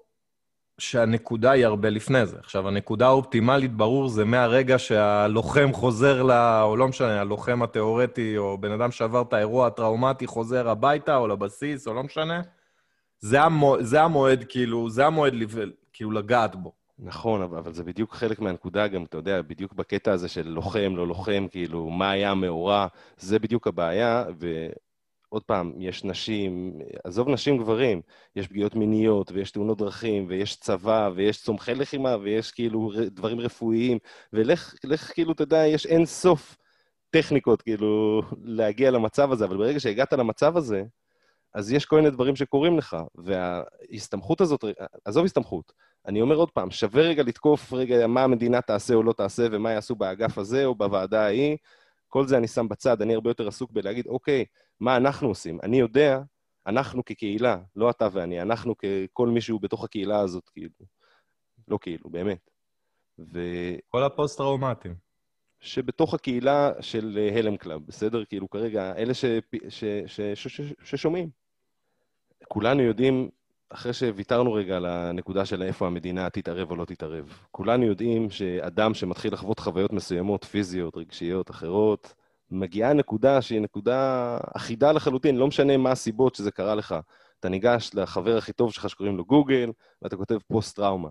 שהנקודה 0.78 1.50
היא 1.50 1.66
הרבה 1.66 1.90
לפני 1.90 2.26
זה. 2.26 2.38
עכשיו, 2.38 2.68
הנקודה 2.68 3.06
האופטימלית, 3.06 3.72
ברור, 3.72 4.08
זה 4.08 4.24
מהרגע 4.24 4.78
שהלוחם 4.78 5.72
חוזר 5.72 6.22
ל... 6.22 6.30
או 6.62 6.76
לא 6.76 6.88
משנה, 6.88 7.20
הלוחם 7.20 7.62
התיאורטי, 7.62 8.38
או 8.38 8.58
בן 8.58 8.72
אדם 8.72 8.90
שעבר 8.90 9.22
את 9.22 9.32
האירוע 9.32 9.66
הטראומטי, 9.66 10.26
חוזר 10.26 10.68
הביתה, 10.68 11.16
או 11.16 11.28
לבסיס, 11.28 11.88
או 11.88 11.94
לא 11.94 12.02
משנה. 12.02 12.40
זה, 13.20 13.42
המוע... 13.42 13.82
זה 13.82 14.02
המועד, 14.02 14.44
כאילו, 14.48 14.90
זה 14.90 15.06
המועד 15.06 15.34
כאילו 15.92 16.10
לגעת 16.10 16.56
בו. 16.56 16.72
נכון, 16.98 17.42
אבל 17.42 17.72
זה 17.72 17.84
בדיוק 17.84 18.14
חלק 18.14 18.40
מהנקודה 18.40 18.88
גם, 18.88 19.04
אתה 19.04 19.16
יודע, 19.16 19.42
בדיוק 19.42 19.72
בקטע 19.72 20.12
הזה 20.12 20.28
של 20.28 20.48
לוחם, 20.48 20.92
לא 20.96 21.06
לוחם, 21.06 21.46
כאילו, 21.50 21.90
מה 21.90 22.10
היה 22.10 22.30
המאורע, 22.30 22.86
זה 23.18 23.38
בדיוק 23.38 23.66
הבעיה, 23.66 24.24
ועוד 25.32 25.42
פעם, 25.42 25.72
יש 25.78 26.04
נשים, 26.04 26.78
עזוב 27.04 27.28
נשים 27.28 27.58
גברים, 27.58 28.00
יש 28.36 28.48
פגיעות 28.48 28.74
מיניות, 28.74 29.32
ויש 29.32 29.50
תאונות 29.50 29.78
דרכים, 29.78 30.26
ויש 30.28 30.56
צבא, 30.56 31.10
ויש 31.14 31.42
צומחי 31.42 31.74
לחימה, 31.74 32.16
ויש 32.22 32.50
כאילו 32.50 32.90
דברים 33.06 33.40
רפואיים, 33.40 33.98
ולך, 34.32 34.74
לך, 34.84 35.12
כאילו, 35.14 35.32
אתה 35.32 35.42
יודע, 35.42 35.66
יש 35.66 35.86
אין 35.86 36.06
סוף 36.06 36.56
טכניקות, 37.10 37.62
כאילו, 37.62 38.22
להגיע 38.42 38.90
למצב 38.90 39.32
הזה, 39.32 39.44
אבל 39.44 39.56
ברגע 39.56 39.80
שהגעת 39.80 40.12
למצב 40.12 40.56
הזה, 40.56 40.82
אז 41.54 41.72
יש 41.72 41.84
כל 41.84 41.96
מיני 41.96 42.10
דברים 42.10 42.36
שקורים 42.36 42.78
לך, 42.78 42.96
וההסתמכות 43.14 44.40
הזאת, 44.40 44.64
עזוב 45.04 45.24
הסתמכות, 45.24 45.72
אני 46.06 46.20
אומר 46.20 46.36
עוד 46.36 46.50
פעם, 46.50 46.70
שווה 46.70 47.02
רגע 47.02 47.22
לתקוף 47.22 47.72
רגע 47.72 48.06
מה 48.06 48.22
המדינה 48.22 48.60
תעשה 48.60 48.94
או 48.94 49.02
לא 49.02 49.12
תעשה, 49.12 49.46
ומה 49.50 49.70
יעשו 49.70 49.94
באגף 49.94 50.38
הזה 50.38 50.64
או 50.64 50.74
בוועדה 50.74 51.24
ההיא, 51.24 51.56
כל 52.08 52.26
זה 52.26 52.36
אני 52.36 52.48
שם 52.48 52.68
בצד, 52.68 53.02
אני 53.02 53.14
הרבה 53.14 53.30
יותר 53.30 53.48
עסוק 53.48 53.70
בלהגיד, 53.72 54.06
אוקיי, 54.06 54.44
מה 54.80 54.96
אנחנו 54.96 55.28
עושים? 55.28 55.58
אני 55.62 55.80
יודע, 55.80 56.20
אנחנו 56.66 57.04
כקהילה, 57.04 57.58
לא 57.76 57.90
אתה 57.90 58.08
ואני, 58.12 58.42
אנחנו 58.42 58.74
ככל 58.76 59.28
מישהו 59.28 59.58
בתוך 59.58 59.84
הקהילה 59.84 60.20
הזאת, 60.20 60.48
כאילו. 60.48 60.86
לא 61.68 61.78
כאילו, 61.80 62.10
באמת. 62.10 62.50
ו... 63.18 63.40
כל 63.88 64.04
הפוסט-טראומטיים. 64.04 64.94
שבתוך 65.60 66.14
הקהילה 66.14 66.72
של 66.80 67.18
הלם 67.36 67.56
קלאב, 67.56 67.86
בסדר? 67.86 68.24
כאילו 68.24 68.50
כרגע, 68.50 68.92
אלה 68.96 69.14
ש... 69.14 69.24
ש... 69.68 69.84
ש... 70.06 70.20
ש... 70.34 70.48
ש... 70.48 70.60
ששומעים. 70.84 71.30
כולנו 72.48 72.82
יודעים, 72.82 73.28
אחרי 73.70 73.92
שוויתרנו 73.92 74.52
רגע 74.52 74.76
על 74.76 74.86
הנקודה 74.86 75.44
של 75.46 75.62
איפה 75.62 75.86
המדינה 75.86 76.30
תתערב 76.30 76.70
או 76.70 76.76
לא 76.76 76.84
תתערב, 76.84 77.38
כולנו 77.50 77.84
יודעים 77.84 78.30
שאדם 78.30 78.94
שמתחיל 78.94 79.32
לחוות 79.32 79.58
חוויות 79.58 79.92
מסוימות, 79.92 80.44
פיזיות, 80.44 80.96
רגשיות, 80.96 81.50
אחרות, 81.50 82.14
מגיעה 82.50 82.92
נקודה 82.92 83.42
שהיא 83.42 83.60
נקודה 83.60 84.38
אחידה 84.56 84.92
לחלוטין, 84.92 85.36
לא 85.36 85.46
משנה 85.46 85.76
מה 85.76 85.90
הסיבות 85.90 86.34
שזה 86.34 86.50
קרה 86.50 86.74
לך. 86.74 86.94
אתה 87.40 87.48
ניגש 87.48 87.90
לחבר 87.94 88.36
הכי 88.36 88.52
טוב 88.52 88.72
שלך 88.72 88.90
שקוראים 88.90 89.16
לו 89.16 89.24
גוגל, 89.24 89.70
ואתה 90.02 90.16
כותב 90.16 90.38
פוסט-טראומה. 90.48 91.08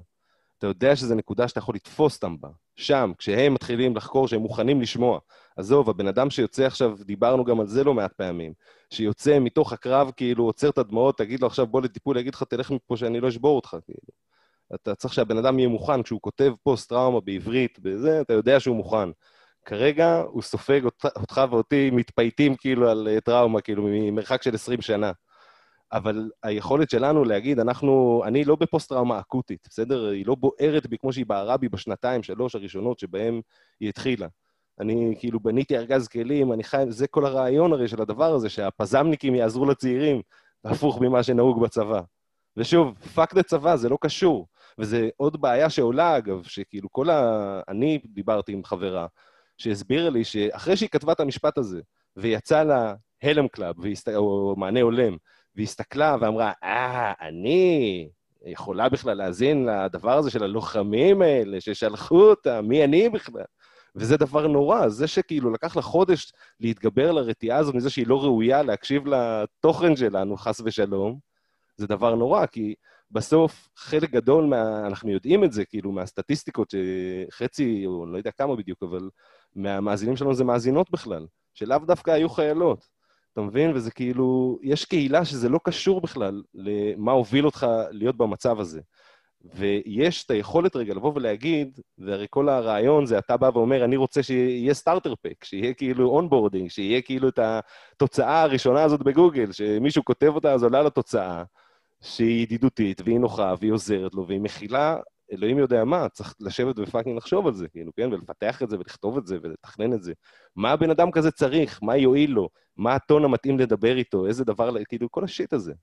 אתה 0.57 0.67
יודע 0.67 0.95
שזו 0.95 1.15
נקודה 1.15 1.47
שאתה 1.47 1.59
יכול 1.59 1.75
לתפוס 1.75 2.15
אותם 2.15 2.35
בה. 2.39 2.49
שם, 2.75 3.11
כשהם 3.17 3.53
מתחילים 3.53 3.95
לחקור, 3.95 4.27
שהם 4.27 4.41
מוכנים 4.41 4.81
לשמוע. 4.81 5.19
עזוב, 5.55 5.89
הבן 5.89 6.07
אדם 6.07 6.29
שיוצא 6.29 6.65
עכשיו, 6.65 6.97
דיברנו 7.05 7.43
גם 7.43 7.59
על 7.59 7.67
זה 7.67 7.83
לא 7.83 7.93
מעט 7.93 8.13
פעמים, 8.13 8.53
שיוצא 8.89 9.39
מתוך 9.39 9.73
הקרב, 9.73 10.11
כאילו, 10.15 10.43
עוצר 10.43 10.69
את 10.69 10.77
הדמעות, 10.77 11.17
תגיד 11.17 11.41
לו 11.41 11.47
עכשיו, 11.47 11.67
בוא 11.67 11.81
לטיפול, 11.81 12.17
יגיד 12.17 12.35
לך, 12.35 12.43
תלך 12.43 12.71
מפה 12.71 12.97
שאני 12.97 13.19
לא 13.19 13.27
אשבור 13.27 13.55
אותך, 13.55 13.77
כאילו. 13.85 14.29
אתה 14.75 14.95
צריך 14.95 15.13
שהבן 15.13 15.37
אדם 15.37 15.59
יהיה 15.59 15.69
מוכן, 15.69 16.03
כשהוא 16.03 16.21
כותב 16.21 16.53
פוסט-טראומה 16.63 17.21
בעברית, 17.21 17.79
בזה, 17.79 18.21
אתה 18.21 18.33
יודע 18.33 18.59
שהוא 18.59 18.75
מוכן. 18.75 19.09
כרגע 19.65 20.23
הוא 20.27 20.41
סופג 20.41 20.81
אותך, 21.15 21.41
ואותי 21.49 21.89
מתפייטים 21.91 22.55
כאילו 22.55 22.89
על 22.89 23.07
אה, 23.11 23.21
טראומה, 23.21 23.61
כאילו, 23.61 23.83
ממרחק 23.87 24.43
של 24.43 24.55
20 24.55 24.81
שנה. 24.81 25.11
אבל 25.91 26.29
היכולת 26.43 26.89
שלנו 26.89 27.25
להגיד, 27.25 27.59
אנחנו, 27.59 28.21
אני 28.25 28.43
לא 28.43 28.55
בפוסט-טראומה 28.55 29.19
אקוטית, 29.19 29.67
בסדר? 29.69 30.09
היא 30.09 30.25
לא 30.25 30.35
בוערת 30.35 30.87
בי 30.87 30.97
כמו 30.97 31.13
שהיא 31.13 31.25
בערה 31.25 31.57
בי 31.57 31.69
בשנתיים, 31.69 32.23
שלוש 32.23 32.55
הראשונות 32.55 32.99
שבהן 32.99 33.41
היא 33.79 33.89
התחילה. 33.89 34.27
אני 34.79 35.15
כאילו 35.19 35.39
בניתי 35.39 35.77
ארגז 35.77 36.07
כלים, 36.07 36.53
אני 36.53 36.63
חי, 36.63 36.83
זה 36.89 37.07
כל 37.07 37.25
הרעיון 37.25 37.73
הרי 37.73 37.87
של 37.87 38.01
הדבר 38.01 38.33
הזה, 38.33 38.49
שהפז"מניקים 38.49 39.35
יעזרו 39.35 39.65
לצעירים, 39.65 40.21
הפוך 40.65 41.01
ממה 41.01 41.23
שנהוג 41.23 41.61
בצבא. 41.61 42.01
ושוב, 42.57 42.97
fuck 43.15 43.33
the 43.33 43.43
צבא, 43.43 43.75
זה 43.75 43.89
לא 43.89 43.97
קשור. 44.01 44.47
וזה 44.79 45.09
עוד 45.17 45.41
בעיה 45.41 45.69
שעולה, 45.69 46.17
אגב, 46.17 46.43
שכאילו 46.43 46.89
כל 46.91 47.09
ה... 47.09 47.61
אני 47.67 47.99
דיברתי 48.05 48.53
עם 48.53 48.63
חברה, 48.63 49.07
שהסבירה 49.59 50.09
לי 50.09 50.23
שאחרי 50.23 50.77
שהיא 50.77 50.89
כתבה 50.89 51.11
את 51.11 51.19
המשפט 51.19 51.57
הזה, 51.57 51.81
ויצא 52.17 52.63
לה 52.63 52.93
הלם 53.23 53.47
קלאב, 53.47 53.75
או 54.15 54.55
מענה 54.57 54.81
הולם, 54.81 55.17
והסתכלה 55.55 56.17
ואמרה, 56.21 56.51
אה, 56.63 57.13
אני 57.21 58.09
יכולה 58.45 58.89
בכלל 58.89 59.17
להאזין 59.17 59.65
לדבר 59.65 60.17
הזה 60.17 60.29
של 60.29 60.43
הלוחמים 60.43 61.21
האלה 61.21 61.61
ששלחו 61.61 62.21
אותה, 62.21 62.61
מי 62.61 62.83
אני 62.83 63.09
בכלל? 63.09 63.43
וזה 63.95 64.17
דבר 64.17 64.47
נורא, 64.47 64.87
זה 64.87 65.07
שכאילו 65.07 65.51
לקח 65.51 65.75
לה 65.75 65.81
חודש 65.81 66.31
להתגבר 66.59 67.11
על 67.11 67.23
הרתיעה 67.23 67.57
הזאת 67.57 67.75
מזה 67.75 67.89
שהיא 67.89 68.07
לא 68.07 68.23
ראויה 68.23 68.63
להקשיב 68.63 69.07
לתוכן 69.07 69.95
שלנו, 69.95 70.37
חס 70.37 70.61
ושלום, 70.65 71.19
זה 71.77 71.87
דבר 71.87 72.15
נורא, 72.15 72.45
כי 72.45 72.75
בסוף 73.11 73.69
חלק 73.75 74.09
גדול 74.11 74.45
מה... 74.45 74.87
אנחנו 74.87 75.11
יודעים 75.11 75.43
את 75.43 75.51
זה, 75.51 75.65
כאילו, 75.65 75.91
מהסטטיסטיקות, 75.91 76.73
שחצי, 76.73 77.85
או 77.85 78.05
לא 78.05 78.17
יודע 78.17 78.31
כמה 78.31 78.55
בדיוק, 78.55 78.83
אבל 78.83 79.09
מהמאזינים 79.61 80.17
שלנו 80.17 80.33
זה 80.33 80.43
מאזינות 80.43 80.91
בכלל, 80.91 81.25
שלאו 81.53 81.77
דווקא 81.77 82.11
היו 82.11 82.29
חיילות. 82.29 82.87
אתה 83.33 83.41
מבין? 83.41 83.71
וזה 83.75 83.91
כאילו, 83.91 84.59
יש 84.63 84.85
קהילה 84.85 85.25
שזה 85.25 85.49
לא 85.49 85.59
קשור 85.63 86.01
בכלל 86.01 86.41
למה 86.53 87.11
הוביל 87.11 87.45
אותך 87.45 87.67
להיות 87.91 88.17
במצב 88.17 88.59
הזה. 88.59 88.81
ויש 89.41 90.25
את 90.25 90.31
היכולת 90.31 90.75
רגע 90.75 90.93
לבוא 90.93 91.11
ולהגיד, 91.15 91.79
והרי 91.97 92.25
כל 92.29 92.49
הרעיון 92.49 93.05
זה 93.05 93.17
אתה 93.17 93.37
בא 93.37 93.49
ואומר, 93.53 93.85
אני 93.85 93.97
רוצה 93.97 94.23
שיהיה 94.23 94.73
starter 94.73 95.13
pack, 95.21 95.43
שיהיה 95.43 95.73
כאילו 95.73 96.09
onboarding, 96.09 96.69
שיהיה 96.69 97.01
כאילו 97.01 97.29
את 97.29 97.39
התוצאה 97.39 98.41
הראשונה 98.41 98.83
הזאת 98.83 99.03
בגוגל, 99.03 99.51
שמישהו 99.51 100.05
כותב 100.05 100.31
אותה, 100.35 100.53
אז 100.53 100.63
עולה 100.63 100.81
לתוצאה, 100.81 101.43
שהיא 102.01 102.43
ידידותית, 102.43 103.01
והיא 103.05 103.19
נוחה, 103.19 103.53
והיא 103.59 103.71
עוזרת 103.71 104.13
לו, 104.13 104.27
והיא 104.27 104.41
מכילה, 104.41 104.97
אלוהים 105.31 105.57
יודע 105.57 105.83
מה, 105.83 106.09
צריך 106.09 106.35
לשבת 106.39 106.79
ו 106.79 106.84
fucking 106.84 107.17
לחשוב 107.17 107.47
על 107.47 107.53
זה, 107.53 107.67
כאילו, 107.67 107.91
כן? 107.95 108.13
ולפתח 108.13 108.63
את 108.63 108.69
זה, 108.69 108.77
ולכתוב 108.77 109.17
את 109.17 109.27
זה, 109.27 109.37
ולתכנן 109.43 109.93
את 109.93 110.03
זה. 110.03 110.13
מה 110.55 110.71
הבן 110.71 110.89
אדם 110.89 111.11
כזה 111.11 111.31
צריך? 111.31 111.79
מה 111.83 111.97
יועיל 111.97 112.31
לו? 112.31 112.49
מה 112.77 112.95
הטון 112.95 113.25
המתאים 113.25 113.59
לדבר 113.59 113.97
איתו? 113.97 114.27
איזה 114.27 114.45
דבר, 114.45 114.83
כאילו, 114.83 115.11
כל 115.11 115.23
ה 115.23 115.29
shit 115.29 115.53
הזה. 115.53 115.73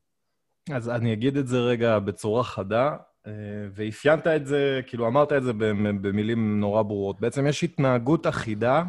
אז 0.73 0.89
אני 0.89 1.13
אגיד 1.13 1.37
את 1.37 1.49
זה 1.49 1.59
רגע 1.59 1.99
בצורה 1.99 2.45
חדה, 2.45 2.97
אה, 3.27 3.33
ואפיינת 3.75 4.27
את 4.27 4.47
זה, 4.47 4.81
כאילו 4.87 5.07
אמרת 5.07 5.33
את 5.33 5.43
זה 5.43 5.53
במילים 6.01 6.61
נורא 6.61 6.83
ברורות. 6.83 7.21
בעצם 7.21 7.47
יש 7.47 7.65
התנהגות 7.65 8.27
אחידה, 8.27 8.83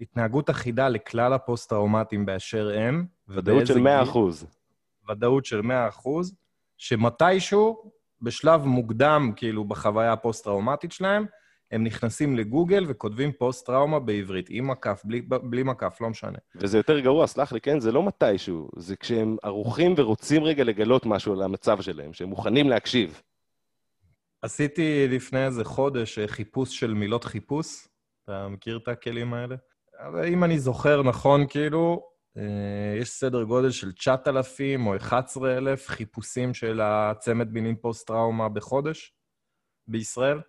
התנהגות 0.00 0.50
אחידה 0.50 0.88
לכלל 0.88 1.32
הפוסט-טראומטיים 1.32 2.26
באשר 2.26 2.70
הם. 2.78 3.06
ודאות 3.28 3.66
של 3.66 3.78
100 3.78 4.02
אחוז. 4.02 4.46
ודאות 5.10 5.44
של 5.44 5.60
100 5.60 5.88
אחוז, 5.88 6.34
שמתישהו, 6.78 7.92
בשלב 8.22 8.64
מוקדם, 8.64 9.32
כאילו, 9.36 9.64
בחוויה 9.64 10.12
הפוסט-טראומטית 10.12 10.92
שלהם, 10.92 11.26
הם 11.72 11.84
נכנסים 11.84 12.36
לגוגל 12.36 12.84
וכותבים 12.88 13.32
פוסט-טראומה 13.32 13.98
בעברית, 13.98 14.46
עם 14.50 14.70
מקף, 14.70 15.02
בלי, 15.04 15.20
בלי 15.42 15.62
מקף, 15.62 15.98
לא 16.00 16.10
משנה. 16.10 16.38
וזה 16.56 16.78
יותר 16.78 17.00
גרוע, 17.00 17.26
סלח 17.26 17.52
לי, 17.52 17.60
כן? 17.60 17.80
זה 17.80 17.92
לא 17.92 18.06
מתישהו, 18.06 18.68
זה 18.76 18.96
כשהם 18.96 19.36
ערוכים 19.42 19.94
ורוצים 19.96 20.44
רגע 20.44 20.64
לגלות 20.64 21.06
משהו 21.06 21.32
על 21.32 21.42
המצב 21.42 21.80
שלהם, 21.80 22.12
שהם 22.12 22.28
מוכנים 22.28 22.68
להקשיב. 22.68 23.22
עשיתי 24.42 25.08
לפני 25.08 25.46
איזה 25.46 25.64
חודש 25.64 26.18
אה, 26.18 26.28
חיפוש 26.28 26.80
של 26.80 26.94
מילות 26.94 27.24
חיפוש. 27.24 27.88
אתה 28.24 28.48
מכיר 28.48 28.76
את 28.82 28.88
הכלים 28.88 29.34
האלה? 29.34 29.56
אבל 29.98 30.26
אם 30.26 30.44
אני 30.44 30.58
זוכר 30.58 31.02
נכון, 31.02 31.46
כאילו, 31.48 32.02
יש 33.00 33.10
סדר 33.10 33.42
גודל 33.42 33.70
של 33.70 33.92
9,000 33.92 34.86
או 34.86 34.96
11,000 34.96 35.88
חיפושים 35.88 36.54
של 36.54 36.80
הצמד 36.82 37.52
מילים 37.52 37.76
פוסט-טראומה 37.76 38.48
בחודש 38.48 39.14
בישראל. 39.88 40.40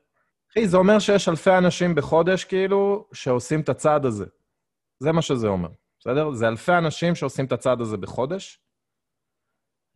אחי, 0.52 0.68
זה 0.68 0.78
אומר 0.78 1.00
שיש 1.00 1.30
אלפי 1.30 1.58
אנשים 1.58 1.96
בחודש, 1.96 2.44
כאילו, 2.44 3.08
שעושים 3.14 3.62
את 3.62 3.70
הצעד 3.70 4.06
הזה. 4.06 4.26
זה 5.00 5.12
מה 5.12 5.22
שזה 5.22 5.48
אומר, 5.48 5.70
בסדר? 6.00 6.32
זה 6.34 6.48
אלפי 6.48 6.72
אנשים 6.72 7.16
שעושים 7.16 7.46
את 7.46 7.52
הצעד 7.52 7.82
הזה 7.82 7.98
בחודש. 7.98 8.60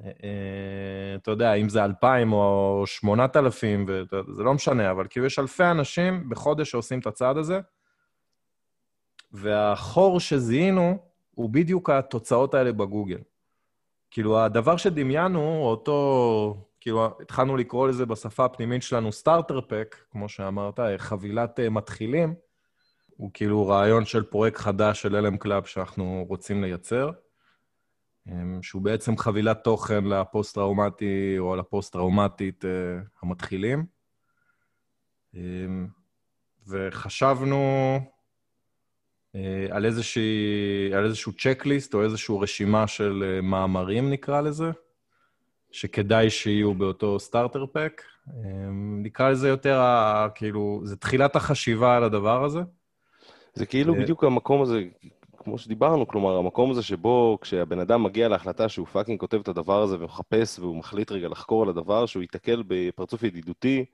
אה, 0.01 0.07
אה, 0.07 1.15
אתה 1.15 1.31
יודע, 1.31 1.53
אם 1.53 1.69
זה 1.69 1.85
2,000 1.85 2.33
או 2.33 2.83
8,000, 2.85 3.85
זה 4.35 4.43
לא 4.43 4.53
משנה, 4.53 4.91
אבל 4.91 5.07
כאילו 5.09 5.25
יש 5.25 5.39
אלפי 5.39 5.63
אנשים 5.63 6.29
בחודש 6.29 6.71
שעושים 6.71 6.99
את 6.99 7.07
הצעד 7.07 7.37
הזה, 7.37 7.59
והחור 9.31 10.19
שזיהינו 10.19 10.97
הוא 11.37 11.49
בדיוק 11.49 11.89
התוצאות 11.89 12.53
האלה 12.53 12.71
בגוגל. 12.71 13.17
כאילו, 14.11 14.39
הדבר 14.39 14.77
שדמיינו, 14.77 15.61
אותו, 15.61 16.67
כאילו, 16.79 17.05
התחלנו 17.21 17.57
לקרוא 17.57 17.87
לזה 17.87 18.05
בשפה 18.05 18.45
הפנימית 18.45 18.83
שלנו 18.83 19.11
starter 19.11 19.61
pack, 19.61 19.95
כמו 20.11 20.29
שאמרת, 20.29 20.79
חבילת 20.97 21.59
אה, 21.59 21.69
מתחילים, 21.69 22.35
הוא 23.17 23.31
כאילו 23.33 23.67
רעיון 23.67 24.05
של 24.05 24.23
פרויקט 24.23 24.57
חדש 24.57 25.01
של 25.01 25.15
הלם 25.15 25.37
קלאב 25.37 25.65
שאנחנו 25.65 26.25
רוצים 26.27 26.63
לייצר. 26.63 27.11
אמ, 28.27 28.59
שהוא 28.61 28.81
בעצם 28.81 29.17
חבילת 29.17 29.63
תוכן 29.63 30.05
לפוסט-טראומטי 30.05 31.35
או 31.39 31.55
לפוסט-טראומטית 31.55 32.65
אה, 32.65 32.69
המתחילים. 33.21 33.85
אמ, 35.33 35.87
וחשבנו 36.67 37.99
על, 39.69 39.85
איזושהי, 39.85 40.93
על 40.93 41.05
איזשהו 41.05 41.31
checklist 41.33 41.93
או 41.93 42.03
איזושהי 42.03 42.35
רשימה 42.41 42.87
של 42.87 43.23
אה, 43.27 43.41
מאמרים, 43.41 44.09
נקרא 44.09 44.41
לזה, 44.41 44.71
שכדאי 45.71 46.29
שיהיו 46.29 46.73
באותו 46.73 47.19
starter 47.19 47.65
pack. 47.65 48.01
אמ, 48.29 48.99
נקרא 49.03 49.29
לזה 49.29 49.49
יותר, 49.49 49.81
כאילו, 50.35 50.81
זה 50.83 50.95
תחילת 50.95 51.35
החשיבה 51.35 51.97
על 51.97 52.03
הדבר 52.03 52.43
הזה. 52.43 52.59
זה 53.53 53.65
כאילו 53.65 53.95
בדיוק 53.95 54.23
המקום 54.23 54.61
הזה, 54.61 54.83
כמו 55.37 55.57
שדיברנו, 55.57 56.07
כלומר, 56.07 56.37
המקום 56.37 56.71
הזה 56.71 56.83
שבו 56.83 57.37
כשהבן 57.41 57.79
אדם 57.79 58.03
מגיע 58.03 58.27
להחלטה 58.27 58.69
שהוא 58.69 58.87
fucking 58.87 59.19
כותב 59.19 59.39
את 59.39 59.47
הדבר 59.47 59.81
הזה 59.81 59.95
ומחפש 59.99 60.59
והוא 60.59 60.75
מחליט 60.75 61.11
רגע 61.11 61.27
לחקור 61.27 61.63
על 61.63 61.69
הדבר, 61.69 62.05
שהוא 62.05 62.21
ייתקל 62.21 62.63
בפרצוף 62.67 63.23
ידידותי, 63.23 63.85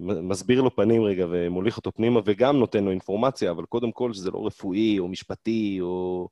שמסביר 0.00 0.60
לו 0.60 0.76
פנים 0.76 1.02
רגע 1.02 1.26
ומוליך 1.30 1.76
אותו 1.76 1.92
פנימה 1.92 2.20
וגם 2.24 2.56
נותן 2.56 2.84
לו 2.84 2.90
אינפורמציה, 2.90 3.50
אבל 3.50 3.64
קודם 3.64 3.92
כל 3.92 4.12
שזה 4.12 4.30
לא 4.30 4.46
רפואי 4.46 4.98
או 4.98 5.08
משפטי 5.08 5.78
או, 5.80 6.28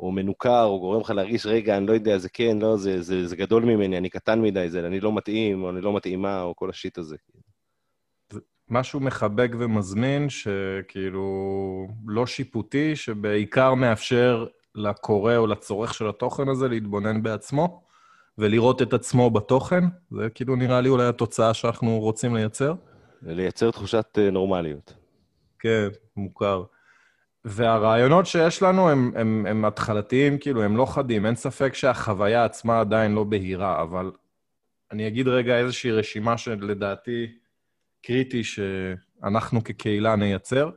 או 0.00 0.12
מנוכר, 0.12 0.64
או 0.64 0.80
גורם 0.80 1.00
לך 1.00 1.10
להרגיש, 1.10 1.46
רגע, 1.46 1.76
אני 1.76 1.86
לא 1.86 1.92
יודע, 1.92 2.18
זה 2.18 2.28
כן, 2.28 2.58
לא, 2.60 2.76
זה, 2.76 3.02
זה, 3.02 3.26
זה 3.26 3.36
גדול 3.36 3.64
ממני, 3.64 3.98
אני 3.98 4.08
קטן 4.08 4.42
מדי, 4.42 4.70
זה, 4.70 4.86
אני 4.86 5.00
לא 5.00 5.12
מתאים, 5.12 5.62
או 5.62 5.70
אני 5.70 5.80
לא 5.80 5.92
מתאימה, 5.92 6.42
או 6.42 6.56
כל 6.56 6.70
השיט 6.70 6.98
הזה. 6.98 7.16
משהו 8.70 9.00
מחבק 9.00 9.50
ומזמין, 9.58 10.28
שכאילו 10.28 11.22
לא 12.06 12.26
שיפוטי, 12.26 12.96
שבעיקר 12.96 13.74
מאפשר 13.74 14.46
לקורא 14.74 15.36
או 15.36 15.46
לצורך 15.46 15.94
של 15.94 16.08
התוכן 16.08 16.48
הזה 16.48 16.68
להתבונן 16.68 17.22
בעצמו 17.22 17.85
ולראות 18.38 18.82
את 18.82 18.92
עצמו 18.92 19.30
בתוכן. 19.30 19.84
זה 20.10 20.28
כאילו 20.34 20.56
נראה 20.56 20.80
לי 20.80 20.88
אולי 20.88 21.06
התוצאה 21.06 21.54
שאנחנו 21.54 21.98
רוצים 21.98 22.34
לייצר. 22.34 22.74
לייצר 23.22 23.70
תחושת 23.70 24.06
אה, 24.18 24.30
נורמליות. 24.30 24.94
כן, 25.58 25.88
מוכר. 26.16 26.62
והרעיונות 27.44 28.26
שיש 28.26 28.62
לנו 28.62 28.90
הם, 28.90 29.12
הם, 29.16 29.46
הם 29.48 29.64
התחלתיים, 29.64 30.38
כאילו, 30.38 30.62
הם 30.62 30.76
לא 30.76 30.86
חדים. 30.86 31.26
אין 31.26 31.34
ספק 31.34 31.74
שהחוויה 31.74 32.44
עצמה 32.44 32.80
עדיין 32.80 33.12
לא 33.12 33.24
בהירה, 33.24 33.82
אבל 33.82 34.12
אני 34.92 35.08
אגיד 35.08 35.28
רגע 35.28 35.58
איזושהי 35.58 35.90
רשימה 35.90 36.38
שלדעתי... 36.38 37.26
קריטי 38.06 38.44
שאנחנו 38.44 39.64
כקהילה 39.64 40.16
נייצר. 40.16 40.70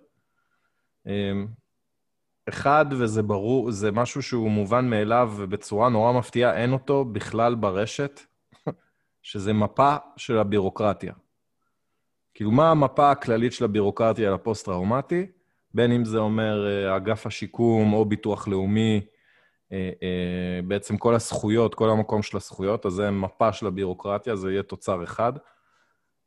אחד, 2.49 2.85
וזה 2.91 3.23
ברור, 3.23 3.71
זה 3.71 3.91
משהו 3.91 4.21
שהוא 4.21 4.51
מובן 4.51 4.89
מאליו 4.89 5.33
ובצורה 5.35 5.89
נורא 5.89 6.13
מפתיעה, 6.13 6.55
אין 6.55 6.73
אותו 6.73 7.05
בכלל 7.05 7.55
ברשת, 7.55 8.19
שזה 9.21 9.53
מפה 9.53 9.95
של 10.17 10.37
הבירוקרטיה. 10.37 11.13
כאילו, 12.33 12.51
מה 12.51 12.71
המפה 12.71 13.11
הכללית 13.11 13.53
של 13.53 13.65
הבירוקרטיה 13.65 14.31
לפוסט-טראומטי? 14.31 15.25
בין 15.73 15.91
אם 15.91 16.05
זה 16.05 16.17
אומר 16.17 16.67
אה, 16.67 16.95
אגף 16.95 17.27
השיקום 17.27 17.93
או 17.93 18.05
ביטוח 18.05 18.47
לאומי, 18.47 19.01
אה, 19.71 19.91
אה, 20.03 20.61
בעצם 20.63 20.97
כל 20.97 21.15
הזכויות, 21.15 21.75
כל 21.75 21.89
המקום 21.89 22.21
של 22.21 22.37
הזכויות, 22.37 22.85
אז 22.85 22.93
זה 22.93 23.11
מפה 23.11 23.53
של 23.53 23.67
הבירוקרטיה, 23.67 24.35
זה 24.35 24.51
יהיה 24.51 24.63
תוצר 24.63 25.03
אחד. 25.03 25.33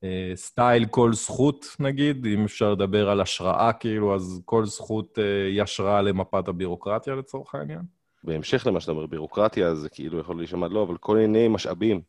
אה, 0.04 0.32
סטייל 0.34 0.86
כל 0.86 1.12
זכות, 1.12 1.66
נגיד, 1.80 2.26
אם 2.26 2.44
אפשר 2.44 2.72
לדבר 2.72 3.10
על 3.10 3.20
השראה, 3.20 3.72
כאילו, 3.72 4.14
אז 4.14 4.42
כל 4.44 4.66
זכות 4.66 5.18
אה, 5.18 5.46
היא 5.46 5.62
השראה 5.62 6.02
למפת 6.02 6.48
הבירוקרטיה 6.48 7.14
לצורך 7.14 7.54
העניין. 7.54 7.82
בהמשך 8.24 8.66
למה 8.66 8.80
שאתה 8.80 8.92
אומר, 8.92 9.06
בירוקרטיה 9.06 9.74
זה 9.74 9.88
כאילו 9.88 10.20
יכול 10.20 10.36
להישמע 10.36 10.68
לא, 10.68 10.82
אבל 10.82 10.96
כל 10.96 11.16
מיני 11.16 11.48
משאבים, 11.48 12.00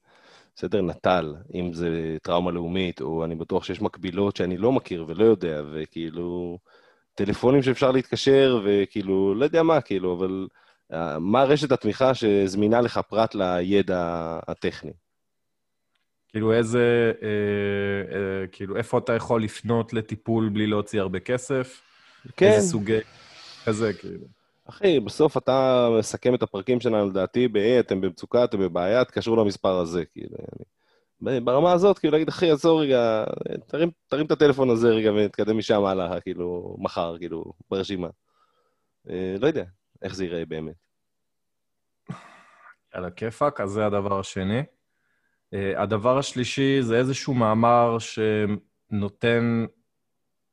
בסדר, 0.56 0.82
נט"ל, 0.82 1.36
אם 1.53 1.73
זה 1.73 2.17
טראומה 2.21 2.51
לאומית, 2.51 3.01
או 3.01 3.25
אני 3.25 3.36
בטוח 3.36 3.63
שיש 3.63 3.82
מקבילות 3.82 4.36
שאני 4.36 4.58
לא 4.58 4.71
מכיר 4.71 5.06
ולא 5.08 5.23
יודע, 5.23 5.62
וכאילו, 5.73 6.58
טלפונים 7.15 7.63
שאפשר 7.63 7.91
להתקשר, 7.91 8.62
וכאילו, 8.65 9.36
לא 9.36 9.43
יודע 9.43 9.63
מה, 9.63 9.82
כאילו, 9.82 10.17
אבל 10.17 10.47
אה, 10.93 11.19
מה 11.19 11.43
רשת 11.43 11.71
התמיכה 11.71 12.13
שזמינה 12.13 12.82
לך 12.82 12.97
פרט 12.97 13.36
לידע 13.36 14.39
הטכני? 14.47 14.91
כאילו 16.34 16.54
איזה, 16.54 17.12
אה, 17.22 17.28
אה, 18.17 18.48
כאילו 18.48 18.78
איפה 18.78 18.98
אתה 18.98 19.13
יכול 19.13 19.43
לפנות 19.43 19.93
לטיפול 19.93 20.50
בלי 20.50 20.67
להוציא 20.67 21.02
הרבה 21.02 21.19
כסף? 21.19 21.82
כן. 22.38 22.52
איזה 22.52 22.67
סוגי, 22.67 23.00
כזה, 23.65 23.93
כאילו. 23.93 24.26
אחי, 24.69 25.00
בסוף 25.00 25.38
אתה 25.38 25.88
מסכם 26.00 26.36
את 26.36 26.43
הפרקים 26.43 26.82
שלנו, 26.82 27.10
לדעתי, 27.10 27.48
ב-A, 27.48 27.80
אתם 27.80 28.02
במצוקה, 28.02 28.43
אתם 28.43 28.60
בבעיה, 28.60 29.06
תקשרו 29.06 29.36
למספר 29.36 29.80
הזה, 29.80 30.06
כאילו. 30.06 30.38
אני... 31.28 31.39
ברמה 31.39 31.72
הזאת, 31.72 32.00
כאילו, 32.00 32.12
להגיד, 32.12 32.28
אחי, 32.28 32.52
עצור 32.52 32.82
רגע, 32.82 33.24
תרים, 33.67 33.91
תרים 34.08 34.26
את 34.26 34.32
הטלפון 34.32 34.69
הזה 34.69 34.88
רגע 34.88 35.12
ונתקדם 35.12 35.58
משם 35.58 35.84
הלאה, 35.84 36.19
כאילו, 36.19 36.76
מחר, 36.80 37.17
כאילו, 37.17 37.43
ברשימה. 37.72 38.08
אה, 39.10 39.36
לא 39.39 39.48
יודע 39.48 39.63
איך 40.02 40.15
זה 40.15 40.24
ייראה 40.24 40.46
באמת. 40.46 40.76
על 42.91 43.06
הכיפאק, 43.06 43.62
אז 43.62 43.69
זה 43.69 43.86
הדבר 43.86 44.19
השני. 44.19 44.63
Uh, 45.54 45.56
הדבר 45.78 46.18
השלישי 46.18 46.82
זה 46.82 46.98
איזשהו 46.98 47.34
מאמר 47.34 47.98
שנותן 48.00 49.66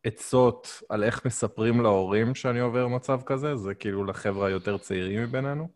עצות 0.05 0.83
על 0.89 1.05
איך 1.05 1.27
מספרים 1.27 1.81
להורים 1.81 2.35
שאני 2.35 2.61
עובר 2.61 2.89
מצב 2.89 3.21
כזה, 3.27 3.57
זה 3.57 3.75
כאילו 3.75 4.05
לחבר'ה 4.05 4.49
היותר 4.49 4.79
צעירים 4.79 5.23
מבינינו. 5.23 5.69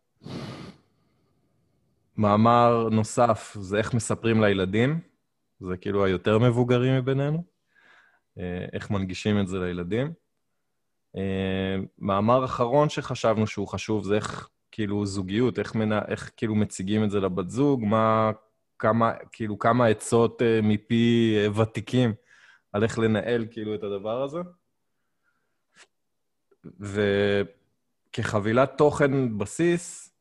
מאמר 2.17 2.89
נוסף 2.91 3.57
זה 3.61 3.79
איך 3.79 3.95
מספרים 3.95 4.41
לילדים, 4.41 5.01
זה 5.61 5.77
כאילו 5.77 6.05
היותר 6.05 6.39
מבוגרים 6.39 6.99
מבינינו, 6.99 7.45
אה, 8.39 8.67
איך 8.73 8.91
מנגישים 8.91 9.41
את 9.41 9.49
זה 9.49 9.59
לילדים. 9.59 10.13
אה, 11.17 11.77
מאמר 11.99 12.45
אחרון 12.45 12.89
שחשבנו 12.89 13.47
שהוא 13.47 13.69
חשוב 13.69 14.05
זה 14.05 14.15
איך, 14.15 14.49
כאילו, 14.71 15.07
זוגיות, 15.07 15.59
איך, 15.59 15.75
מנה, 15.75 16.01
איך 16.09 16.31
כאילו 16.37 16.55
מציגים 16.55 17.05
את 17.05 17.11
זה 17.11 17.21
לבת 17.21 17.51
זוג, 17.51 17.85
מה, 17.85 18.31
כמה, 18.79 19.13
כאילו, 19.33 19.59
כמה 19.59 19.87
עצות 19.87 20.43
אה, 20.43 20.61
מפי 20.63 21.37
אה, 21.37 21.61
ותיקים 21.61 22.15
על 22.73 22.83
איך 22.83 22.99
לנהל, 22.99 23.47
כאילו, 23.51 23.75
את 23.75 23.83
הדבר 23.83 24.23
הזה. 24.23 24.39
וכחבילת 28.11 28.79
תוכן 28.79 29.39
בסיס, 29.39 30.15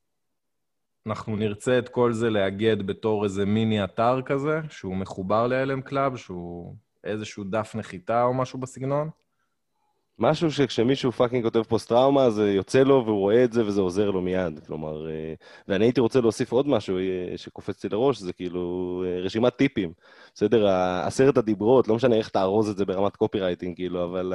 אנחנו 1.05 1.35
נרצה 1.35 1.79
את 1.79 1.89
כל 1.89 2.13
זה 2.13 2.29
לאגד 2.29 2.87
בתור 2.87 3.23
איזה 3.23 3.45
מיני 3.45 3.83
אתר 3.83 4.21
כזה, 4.25 4.59
שהוא 4.69 4.95
מחובר 4.95 5.47
להלם 5.47 5.81
קלאב, 5.81 6.17
שהוא 6.17 6.75
איזשהו 7.03 7.43
דף 7.43 7.75
נחיתה 7.75 8.23
או 8.23 8.33
משהו 8.33 8.59
בסגנון. 8.59 9.09
משהו 10.19 10.51
שכשמישהו 10.51 11.11
fucking 11.11 11.43
כותב 11.43 11.63
פוסט-טראומה, 11.63 12.29
זה 12.29 12.51
יוצא 12.51 12.83
לו 12.83 13.03
והוא 13.05 13.19
רואה 13.19 13.43
את 13.43 13.53
זה 13.53 13.65
וזה 13.65 13.81
עוזר 13.81 14.11
לו 14.11 14.21
מיד. 14.21 14.59
כלומר, 14.67 15.09
אה, 15.09 15.33
ואני 15.67 15.85
הייתי 15.85 16.01
רוצה 16.01 16.21
להוסיף 16.21 16.51
עוד 16.51 16.67
משהו 16.67 16.97
אה, 16.97 17.37
שקופץ 17.37 17.83
לי 17.83 17.89
לראש, 17.89 18.19
זה 18.19 18.33
כאילו 18.33 19.03
אה, 19.07 19.19
רשימת 19.19 19.55
טיפים. 19.55 19.93
בסדר, 20.35 20.67
עשרת 21.05 21.37
הדיברות, 21.37 21.87
לא 21.87 21.95
משנה 21.95 22.15
איך 22.15 22.29
תארוז 22.29 22.69
את 22.69 22.77
זה 22.77 22.85
ברמת 22.85 23.15
copywriting, 23.15 23.75
כאילו, 23.75 24.03
אבל 24.03 24.33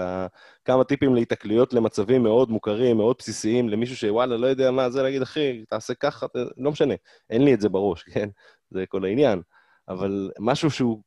כמה 0.65 0.85
טיפים 0.85 1.15
להיתקלויות 1.15 1.73
למצבים 1.73 2.23
מאוד 2.23 2.51
מוכרים, 2.51 2.97
מאוד 2.97 3.17
בסיסיים, 3.19 3.69
למישהו 3.69 3.97
שוואלה, 3.97 4.37
לא 4.37 4.47
יודע 4.47 4.71
מה 4.71 4.91
זה 4.91 5.03
להגיד, 5.03 5.23
אחי, 5.23 5.65
תעשה 5.69 5.95
ככה, 5.95 6.27
לא 6.57 6.71
משנה. 6.71 6.95
אין 7.31 7.45
לי 7.45 7.55
את 7.55 7.61
זה 7.61 7.69
בראש, 7.69 8.03
כן? 8.15 8.29
זה 8.71 8.85
כל 8.89 9.05
העניין. 9.05 9.43
אבל 9.89 10.31
משהו 10.39 10.71
שהוא 10.71 11.03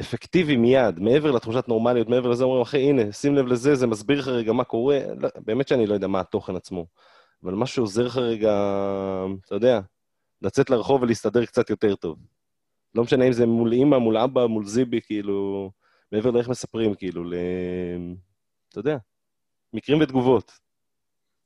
אפקטיבי 0.00 0.56
מיד, 0.56 1.00
מעבר 1.00 1.30
לתחושת 1.30 1.68
נורמליות, 1.68 2.08
מעבר 2.08 2.28
לזה, 2.28 2.44
אומרים, 2.44 2.62
אחי, 2.62 2.78
הנה, 2.78 3.12
שים 3.12 3.34
לב 3.34 3.46
לזה, 3.46 3.74
זה 3.74 3.86
מסביר 3.86 4.18
לך 4.18 4.28
רגע 4.28 4.52
מה 4.52 4.64
קורה. 4.64 5.00
לא, 5.18 5.28
באמת 5.36 5.68
שאני 5.68 5.86
לא 5.86 5.94
יודע 5.94 6.06
מה 6.06 6.20
התוכן 6.20 6.56
עצמו, 6.56 6.86
אבל 7.44 7.54
מה 7.54 7.66
שעוזר 7.66 8.06
לך 8.06 8.16
רגע, 8.16 8.52
אתה 9.46 9.54
יודע, 9.54 9.80
לצאת 10.42 10.70
לרחוב 10.70 11.02
ולהסתדר 11.02 11.44
קצת 11.44 11.70
יותר 11.70 11.94
טוב. 11.94 12.18
לא 12.94 13.02
משנה 13.02 13.24
אם 13.24 13.32
זה 13.32 13.46
מול 13.46 13.72
אימא, 13.72 13.98
מול 13.98 14.16
אבא, 14.16 14.46
מול 14.46 14.64
זיבי, 14.64 15.00
כאילו, 15.00 15.70
מעבר 16.12 16.30
לאיך 16.30 16.48
מספרים, 16.48 16.94
כאילו, 16.94 17.24
ל... 17.24 17.34
אתה 18.68 18.78
יודע, 18.78 18.96
מקרים 19.72 20.00
ותגובות. 20.00 20.52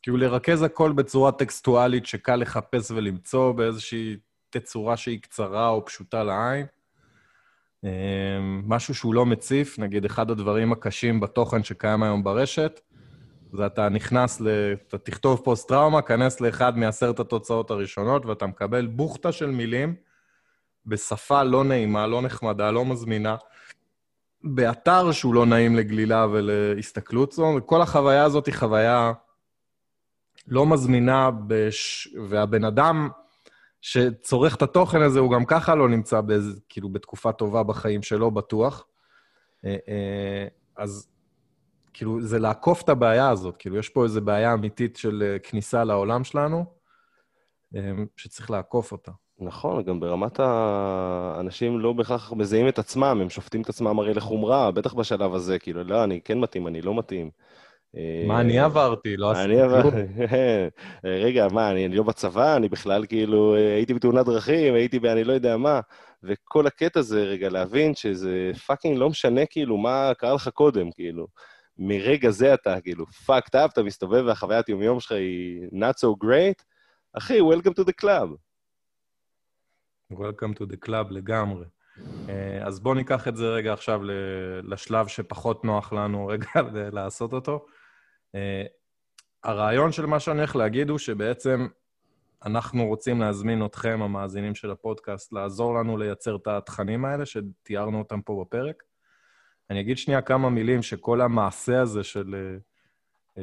כאילו 0.02 0.16
לרכז 0.16 0.62
הכל 0.62 0.92
בצורה 0.92 1.32
טקסטואלית 1.32 2.06
שקל 2.06 2.36
לחפש 2.36 2.90
ולמצוא 2.90 3.52
באיזושהי 3.52 4.16
תצורה 4.50 4.96
שהיא 4.96 5.20
קצרה 5.22 5.68
או 5.68 5.84
פשוטה 5.84 6.24
לעין. 6.24 6.66
אמ, 7.84 8.62
משהו 8.66 8.94
שהוא 8.94 9.14
לא 9.14 9.26
מציף, 9.26 9.78
נגיד 9.78 10.04
אחד 10.04 10.30
הדברים 10.30 10.72
הקשים 10.72 11.20
בתוכן 11.20 11.62
שקיים 11.62 12.02
היום 12.02 12.24
ברשת, 12.24 12.80
זה 13.52 13.66
אתה 13.66 13.88
נכנס, 13.88 14.40
ל... 14.40 14.48
אתה 14.88 14.98
תכתוב 14.98 15.40
פוסט-טראומה, 15.44 16.02
כנס 16.02 16.40
לאחד 16.40 16.78
מעשרת 16.78 17.20
התוצאות 17.20 17.70
הראשונות, 17.70 18.26
ואתה 18.26 18.46
מקבל 18.46 18.86
בוכטה 18.86 19.32
של 19.32 19.50
מילים 19.50 19.94
בשפה 20.86 21.42
לא 21.42 21.64
נעימה, 21.64 22.06
לא 22.06 22.22
נחמדה, 22.22 22.70
לא 22.70 22.84
מזמינה, 22.84 23.36
באתר 24.44 25.12
שהוא 25.12 25.34
לא 25.34 25.46
נעים 25.46 25.76
לגלילה 25.76 26.26
ולהסתכלות. 26.26 27.32
זאת 27.32 27.38
אומרת, 27.38 27.62
כל 27.66 27.82
החוויה 27.82 28.24
הזאת 28.24 28.46
היא 28.46 28.54
חוויה 28.54 29.12
לא 30.48 30.66
מזמינה, 30.66 31.30
בש... 31.46 32.08
והבן 32.28 32.64
אדם... 32.64 33.08
שצורך 33.80 34.56
את 34.56 34.62
התוכן 34.62 35.02
הזה, 35.02 35.18
הוא 35.18 35.32
גם 35.32 35.44
ככה 35.44 35.74
לא 35.74 35.88
נמצא 35.88 36.20
באיזה, 36.20 36.60
כאילו, 36.68 36.88
בתקופה 36.88 37.32
טובה 37.32 37.62
בחיים 37.62 38.02
שלו, 38.02 38.30
בטוח. 38.30 38.86
אה, 39.64 39.76
אה, 39.88 40.46
אז 40.76 41.08
כאילו, 41.92 42.22
זה 42.22 42.38
לעקוף 42.38 42.82
את 42.82 42.88
הבעיה 42.88 43.30
הזאת. 43.30 43.56
כאילו, 43.56 43.76
יש 43.76 43.88
פה 43.88 44.04
איזו 44.04 44.20
בעיה 44.20 44.54
אמיתית 44.54 44.96
של 44.96 45.22
אה, 45.26 45.38
כניסה 45.38 45.84
לעולם 45.84 46.24
שלנו, 46.24 46.78
שצריך 48.16 48.50
לעקוף 48.50 48.92
אותה. 48.92 49.12
נכון, 49.40 49.82
גם 49.82 50.00
ברמת 50.00 50.40
האנשים 50.40 51.80
לא 51.80 51.92
בהכרח 51.92 52.32
מזהים 52.32 52.68
את 52.68 52.78
עצמם, 52.78 53.18
הם 53.22 53.30
שופטים 53.30 53.62
את 53.62 53.68
עצמם 53.68 53.98
הרי 53.98 54.14
לחומרה, 54.14 54.70
בטח 54.70 54.94
בשלב 54.94 55.34
הזה, 55.34 55.58
כאילו, 55.58 55.84
לא, 55.84 56.04
אני 56.04 56.20
כן 56.20 56.40
מתאים, 56.40 56.66
אני 56.66 56.82
לא 56.82 56.94
מתאים. 56.94 57.30
מה 58.26 58.40
אני 58.40 58.58
עברתי? 58.58 59.16
לא 59.16 59.30
עשיתי 59.30 59.54
כלום. 59.82 59.94
רגע, 61.24 61.46
מה, 61.52 61.70
אני 61.70 61.88
לא 61.88 62.02
בצבא? 62.02 62.56
אני 62.56 62.68
בכלל 62.68 63.06
כאילו 63.06 63.54
הייתי 63.54 63.94
בתאונת 63.94 64.26
דרכים, 64.26 64.74
הייתי 64.74 64.98
באני 64.98 65.24
לא 65.24 65.32
יודע 65.32 65.56
מה. 65.56 65.80
וכל 66.22 66.66
הקטע 66.66 67.02
זה, 67.02 67.22
רגע, 67.22 67.48
להבין 67.48 67.94
שזה 67.94 68.50
פאקינג 68.66 68.98
לא 68.98 69.10
משנה 69.10 69.46
כאילו 69.46 69.76
מה 69.76 70.12
קרה 70.18 70.34
לך 70.34 70.48
קודם, 70.48 70.90
כאילו. 70.92 71.26
מרגע 71.78 72.30
זה 72.30 72.54
אתה 72.54 72.80
כאילו 72.80 73.04
fucked 73.26 73.54
up, 73.54 73.72
אתה 73.72 73.82
מסתובב 73.82 74.24
והחוויית 74.26 74.68
יומיום 74.68 75.00
שלך 75.00 75.12
היא 75.12 75.66
not 75.72 75.98
so 75.98 76.24
great, 76.24 76.62
אחי, 77.12 77.40
welcome 77.40 77.80
to 77.80 77.84
the 77.84 78.04
club. 78.04 78.28
Welcome 80.12 80.54
to 80.58 80.64
the 80.72 80.88
club 80.88 81.10
לגמרי. 81.10 81.64
אז 82.62 82.80
בואו 82.80 82.94
ניקח 82.94 83.28
את 83.28 83.36
זה 83.36 83.48
רגע 83.48 83.72
עכשיו 83.72 84.00
לשלב 84.62 85.06
שפחות 85.06 85.64
נוח 85.64 85.92
לנו 85.92 86.26
רגע 86.26 86.50
לעשות 86.96 87.32
אותו. 87.32 87.66
אה, 88.34 88.64
הרעיון 89.44 89.92
של 89.92 90.06
מה 90.06 90.20
שאני 90.20 90.38
הולך 90.38 90.56
להגיד 90.56 90.90
הוא 90.90 90.98
שבעצם 90.98 91.66
אנחנו 92.44 92.86
רוצים 92.86 93.20
להזמין 93.20 93.64
אתכם, 93.64 94.02
המאזינים 94.02 94.54
של 94.54 94.70
הפודקאסט, 94.70 95.32
לעזור 95.32 95.74
לנו 95.74 95.96
לייצר 95.96 96.36
את 96.36 96.46
התכנים 96.46 97.04
האלה 97.04 97.26
שתיארנו 97.26 97.98
אותם 97.98 98.22
פה 98.22 98.44
בפרק. 98.44 98.82
אני 99.70 99.80
אגיד 99.80 99.98
שנייה 99.98 100.22
כמה 100.22 100.50
מילים 100.50 100.82
שכל 100.82 101.20
המעשה 101.20 101.80
הזה 101.80 102.04
של 102.04 102.34
uh, 102.34 103.38
uh, 103.38 103.40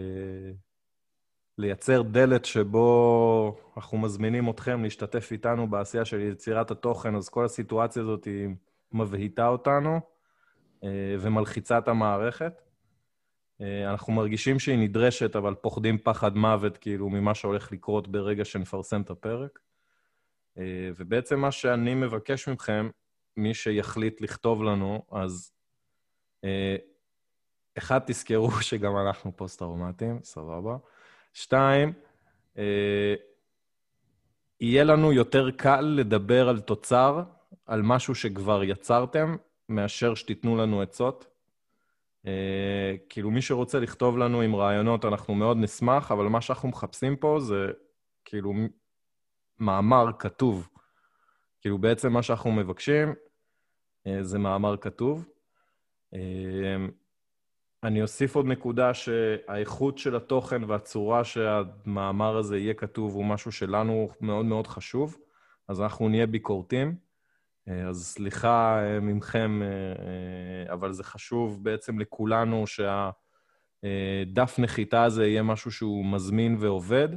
לייצר 1.58 2.02
דלת 2.02 2.46
שבו 2.46 3.58
אנחנו 3.78 3.98
מזמינים 3.98 4.50
אתכם 4.50 4.84
להשתתף 4.84 5.32
איתנו 5.32 5.70
בעשייה 5.70 6.06
של 6.06 6.20
יצירת 6.20 6.72
התוכן, 6.72 7.16
אז 7.16 7.30
כל 7.30 7.46
הסיטואציה 7.46 8.02
הזאת 8.02 8.26
היא 8.26 8.48
מבהיטה 8.92 9.48
אותנו 9.48 10.00
uh, 10.82 10.86
ומלחיצה 11.20 11.78
את 11.78 11.88
המערכת. 11.88 12.65
אה, 13.62 13.92
אנחנו 13.92 14.14
מרגישים 14.14 14.60
שהיא 14.60 14.78
נדרשת, 14.78 15.36
אבל 15.36 15.54
פוחדים 15.54 15.98
פחד 15.98 16.38
מוות, 16.38 16.78
כאילו, 16.78 17.10
ממה 17.10 17.36
שהולך 17.36 17.72
לקרות 17.72 18.08
ברגע 18.08 18.46
שנפרסם 18.46 19.02
את 19.02 19.10
הפרק. 19.10 19.60
אה, 20.58 20.90
ובעצם 20.98 21.40
מה 21.40 21.52
שאני 21.52 21.96
מבקש 21.96 22.48
מכם, 22.48 22.90
מי 23.38 23.54
שיחליט 23.54 24.22
לכתוב 24.22 24.64
לנו, 24.64 25.06
אז 25.12 25.52
אה, 26.44 26.76
אחד, 27.78 28.00
תזכרו 28.06 28.52
שגם 28.62 28.98
אנחנו 28.98 29.32
פוסט-טראומטיים, 29.36 30.20
סבבה. 30.24 30.78
שתיים, 31.34 31.94
יהיה 34.62 34.84
לנו 34.84 35.14
יותר 35.14 35.52
קל 35.52 35.82
לדבר 35.82 36.50
על 36.50 36.60
תוצר, 36.60 37.24
על 37.66 37.82
משהו 37.82 38.16
שכבר 38.16 38.64
יצרתם, 38.64 39.36
מאשר 39.70 40.16
שתיתנו 40.16 40.58
לנו 40.58 40.82
עצות. 40.82 41.35
Uh, 42.26 42.28
כאילו, 43.10 43.32
מי 43.32 43.42
שרוצה 43.42 43.80
לכתוב 43.80 44.18
לנו 44.18 44.42
עם 44.42 44.56
רעיונות, 44.56 45.06
אנחנו 45.06 45.36
מאוד 45.36 45.58
נשמח, 45.58 46.12
אבל 46.12 46.26
מה 46.26 46.42
שאנחנו 46.42 46.70
מחפשים 46.70 47.16
פה 47.16 47.38
זה 47.40 47.68
כאילו 48.26 48.54
מאמר 49.60 50.06
כתוב. 50.20 50.70
כאילו, 51.62 51.78
בעצם 51.78 52.14
מה 52.14 52.24
שאנחנו 52.24 52.52
מבקשים 52.52 53.14
uh, 53.14 54.10
זה 54.22 54.40
מאמר 54.40 54.78
כתוב. 54.78 55.26
Uh, 56.14 56.18
אני 57.84 58.02
אוסיף 58.02 58.36
עוד 58.36 58.46
נקודה 58.46 58.94
שהאיכות 58.94 59.98
של 59.98 60.16
התוכן 60.16 60.64
והצורה 60.64 61.24
שהמאמר 61.24 62.38
הזה 62.38 62.58
יהיה 62.58 62.74
כתוב 62.74 63.14
הוא 63.14 63.26
משהו 63.26 63.52
שלנו 63.52 64.10
מאוד 64.22 64.46
מאוד 64.46 64.68
חשוב, 64.68 65.18
אז 65.68 65.82
אנחנו 65.82 66.10
נהיה 66.10 66.28
ביקורתיים. 66.28 67.05
אה, 67.70 67.88
אז 67.88 68.06
סליחה 68.06 68.80
אה, 68.84 69.00
ממכם, 69.00 69.62
אה, 69.64 70.74
אבל 70.74 70.92
זה 70.92 71.04
חשוב 71.04 71.64
בעצם 71.64 72.00
לכולנו 72.00 72.64
שהדף 72.68 74.60
נחיתה 74.60 75.04
הזה 75.04 75.28
יהיה 75.28 75.44
משהו 75.44 75.72
שהוא 75.72 76.06
מזמין 76.06 76.58
ועובד. 76.60 77.10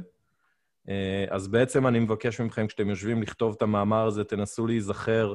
אז 1.29 1.47
בעצם 1.47 1.87
אני 1.87 1.99
מבקש 1.99 2.41
מכם, 2.41 2.67
כשאתם 2.67 2.89
יושבים 2.89 3.21
לכתוב 3.21 3.55
את 3.57 3.61
המאמר 3.61 4.07
הזה, 4.07 4.23
תנסו 4.23 4.67
להיזכר 4.67 5.33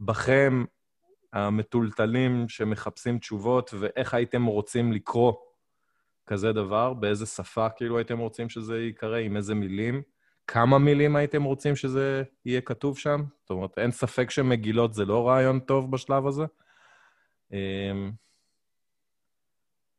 בכם, 0.00 0.64
המטולטלים 1.32 2.48
שמחפשים 2.48 3.18
תשובות, 3.18 3.74
ואיך 3.78 4.14
הייתם 4.14 4.44
רוצים 4.44 4.92
לקרוא 4.92 5.32
כזה 6.26 6.52
דבר, 6.52 6.94
באיזה 6.94 7.26
שפה 7.26 7.68
כאילו 7.68 7.98
הייתם 7.98 8.18
רוצים 8.18 8.48
שזה 8.48 8.78
ייקרא, 8.78 9.18
עם 9.18 9.36
איזה 9.36 9.54
מילים. 9.54 10.02
כמה 10.46 10.78
מילים 10.78 11.16
הייתם 11.16 11.42
רוצים 11.42 11.76
שזה 11.76 12.22
יהיה 12.44 12.60
כתוב 12.60 12.98
שם? 12.98 13.22
זאת 13.40 13.50
אומרת, 13.50 13.78
אין 13.78 13.90
ספק 13.90 14.30
שמגילות 14.30 14.94
זה 14.94 15.04
לא 15.04 15.28
רעיון 15.28 15.60
טוב 15.60 15.90
בשלב 15.90 16.26
הזה. 16.26 16.44
אמ, 17.52 18.12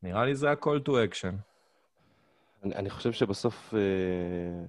נראה 0.02 0.24
לי 0.24 0.34
זה 0.34 0.50
ה-call 0.50 0.88
to 0.88 0.90
action. 0.90 1.34
אני, 2.64 2.74
אני 2.74 2.90
חושב 2.90 3.12
שבסוף 3.12 3.74
אה, 3.74 4.64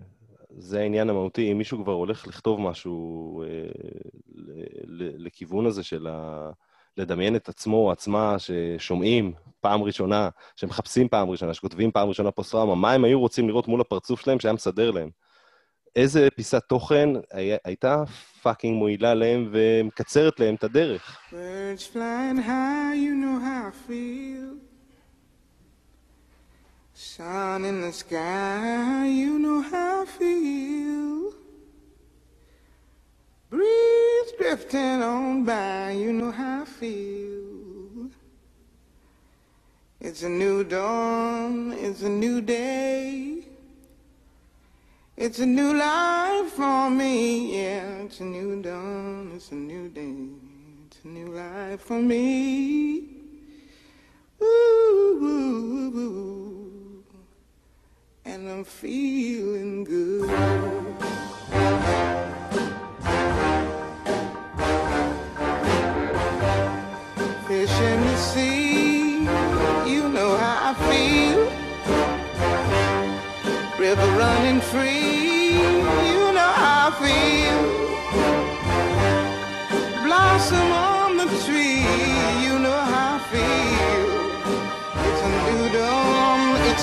זה 0.58 0.80
העניין 0.80 1.10
המהותי. 1.10 1.52
אם 1.52 1.58
מישהו 1.58 1.84
כבר 1.84 1.94
הולך 1.94 2.28
לכתוב 2.28 2.62
משהו 2.62 3.44
אה, 3.44 3.48
ל- 4.36 5.04
ל- 5.04 5.26
לכיוון 5.26 5.66
הזה 5.66 5.84
של 5.84 6.08
ה... 6.08 6.50
לדמיין 6.98 7.36
את 7.36 7.50
עצמו 7.50 7.78
או 7.78 7.92
עצמה 7.92 8.36
ששומעים 8.40 9.34
פעם 9.60 9.84
ראשונה, 9.84 10.30
שמחפשים 10.56 11.08
פעם 11.08 11.30
ראשונה, 11.30 11.54
שכותבים 11.54 11.92
פעם 11.92 12.10
ראשונה 12.10 12.32
פוסט-טראומה, 12.32 12.76
מה 12.76 12.92
הם 12.92 13.04
היו 13.04 13.20
רוצים 13.20 13.48
לראות 13.48 13.68
מול 13.68 13.82
הפרצוף 13.82 14.22
שלהם 14.22 14.40
שהיה 14.40 14.54
מסדר 14.54 14.92
להם? 14.92 15.10
איזה 15.98 16.28
פיסת 16.36 16.64
תוכן 16.68 17.10
הייתה 17.64 18.04
fucking 18.42 18.78
מועילה 18.78 19.14
להם 19.14 19.50
ומקצרת 19.52 20.40
להם 20.40 20.56
את 20.56 20.64
הדרך? 20.64 21.20
Birds 21.32 21.96
flying 21.96 22.38
high, 22.38 22.94
you 22.96 23.16
know 23.24 23.38
how 23.46 23.72
I 23.72 23.90
feel. 23.90 24.50
Sun 26.94 27.60
in 27.70 27.78
the 27.86 27.94
sky, 28.04 29.06
you 29.22 29.34
know 29.44 29.60
how 29.72 30.04
I 30.04 30.08
feel. 30.20 31.34
Breeze 33.52 34.32
drifting 34.40 35.00
on 35.14 35.44
by, 35.50 35.92
you 36.04 36.12
know 36.20 36.32
how 36.42 36.62
I 36.62 36.68
feel. 36.80 38.10
It's 40.08 40.22
a 40.30 40.32
new 40.44 40.58
dawn, 40.76 41.54
it's 41.86 42.02
a 42.12 42.14
new 42.24 42.38
day. 42.42 42.77
It's 45.28 45.40
a 45.40 45.46
new 45.46 45.74
life 45.74 46.52
for 46.52 46.90
me, 46.90 47.60
yeah. 47.60 48.06
It's 48.06 48.22
a 48.22 48.24
new 48.24 48.62
dawn, 48.62 49.34
it's 49.36 49.52
a 49.52 49.56
new 49.56 49.90
day. 49.90 50.30
It's 50.86 51.04
a 51.04 51.08
new 51.10 51.34
life 51.36 51.82
for 51.82 52.00
me. 52.00 53.10
Ooh, 54.42 54.46
ooh, 55.22 56.00
ooh. 56.00 57.04
and 58.24 58.50
I'm 58.50 58.64
feeling 58.64 59.84
good. 59.84 60.30
Fish 67.50 67.80
in 67.82 68.00
the 68.02 68.16
sea, 68.16 69.28
you 69.92 70.08
know 70.08 70.38
how 70.38 70.72
I 70.72 70.74
feel. 70.88 71.68
River 73.78 74.08
running 74.18 74.60
free, 74.60 74.97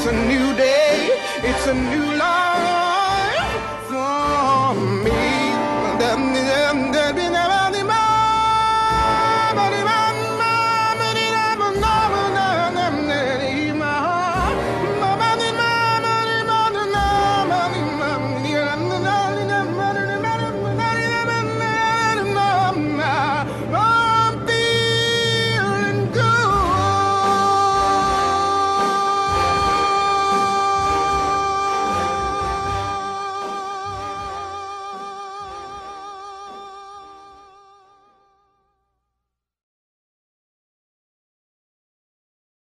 it's 0.00 0.06
a 0.06 0.12
new 0.12 0.56
day, 0.56 1.08
it's 1.42 1.66
a 1.66 1.74
new 1.74 2.16
life. 2.16 2.49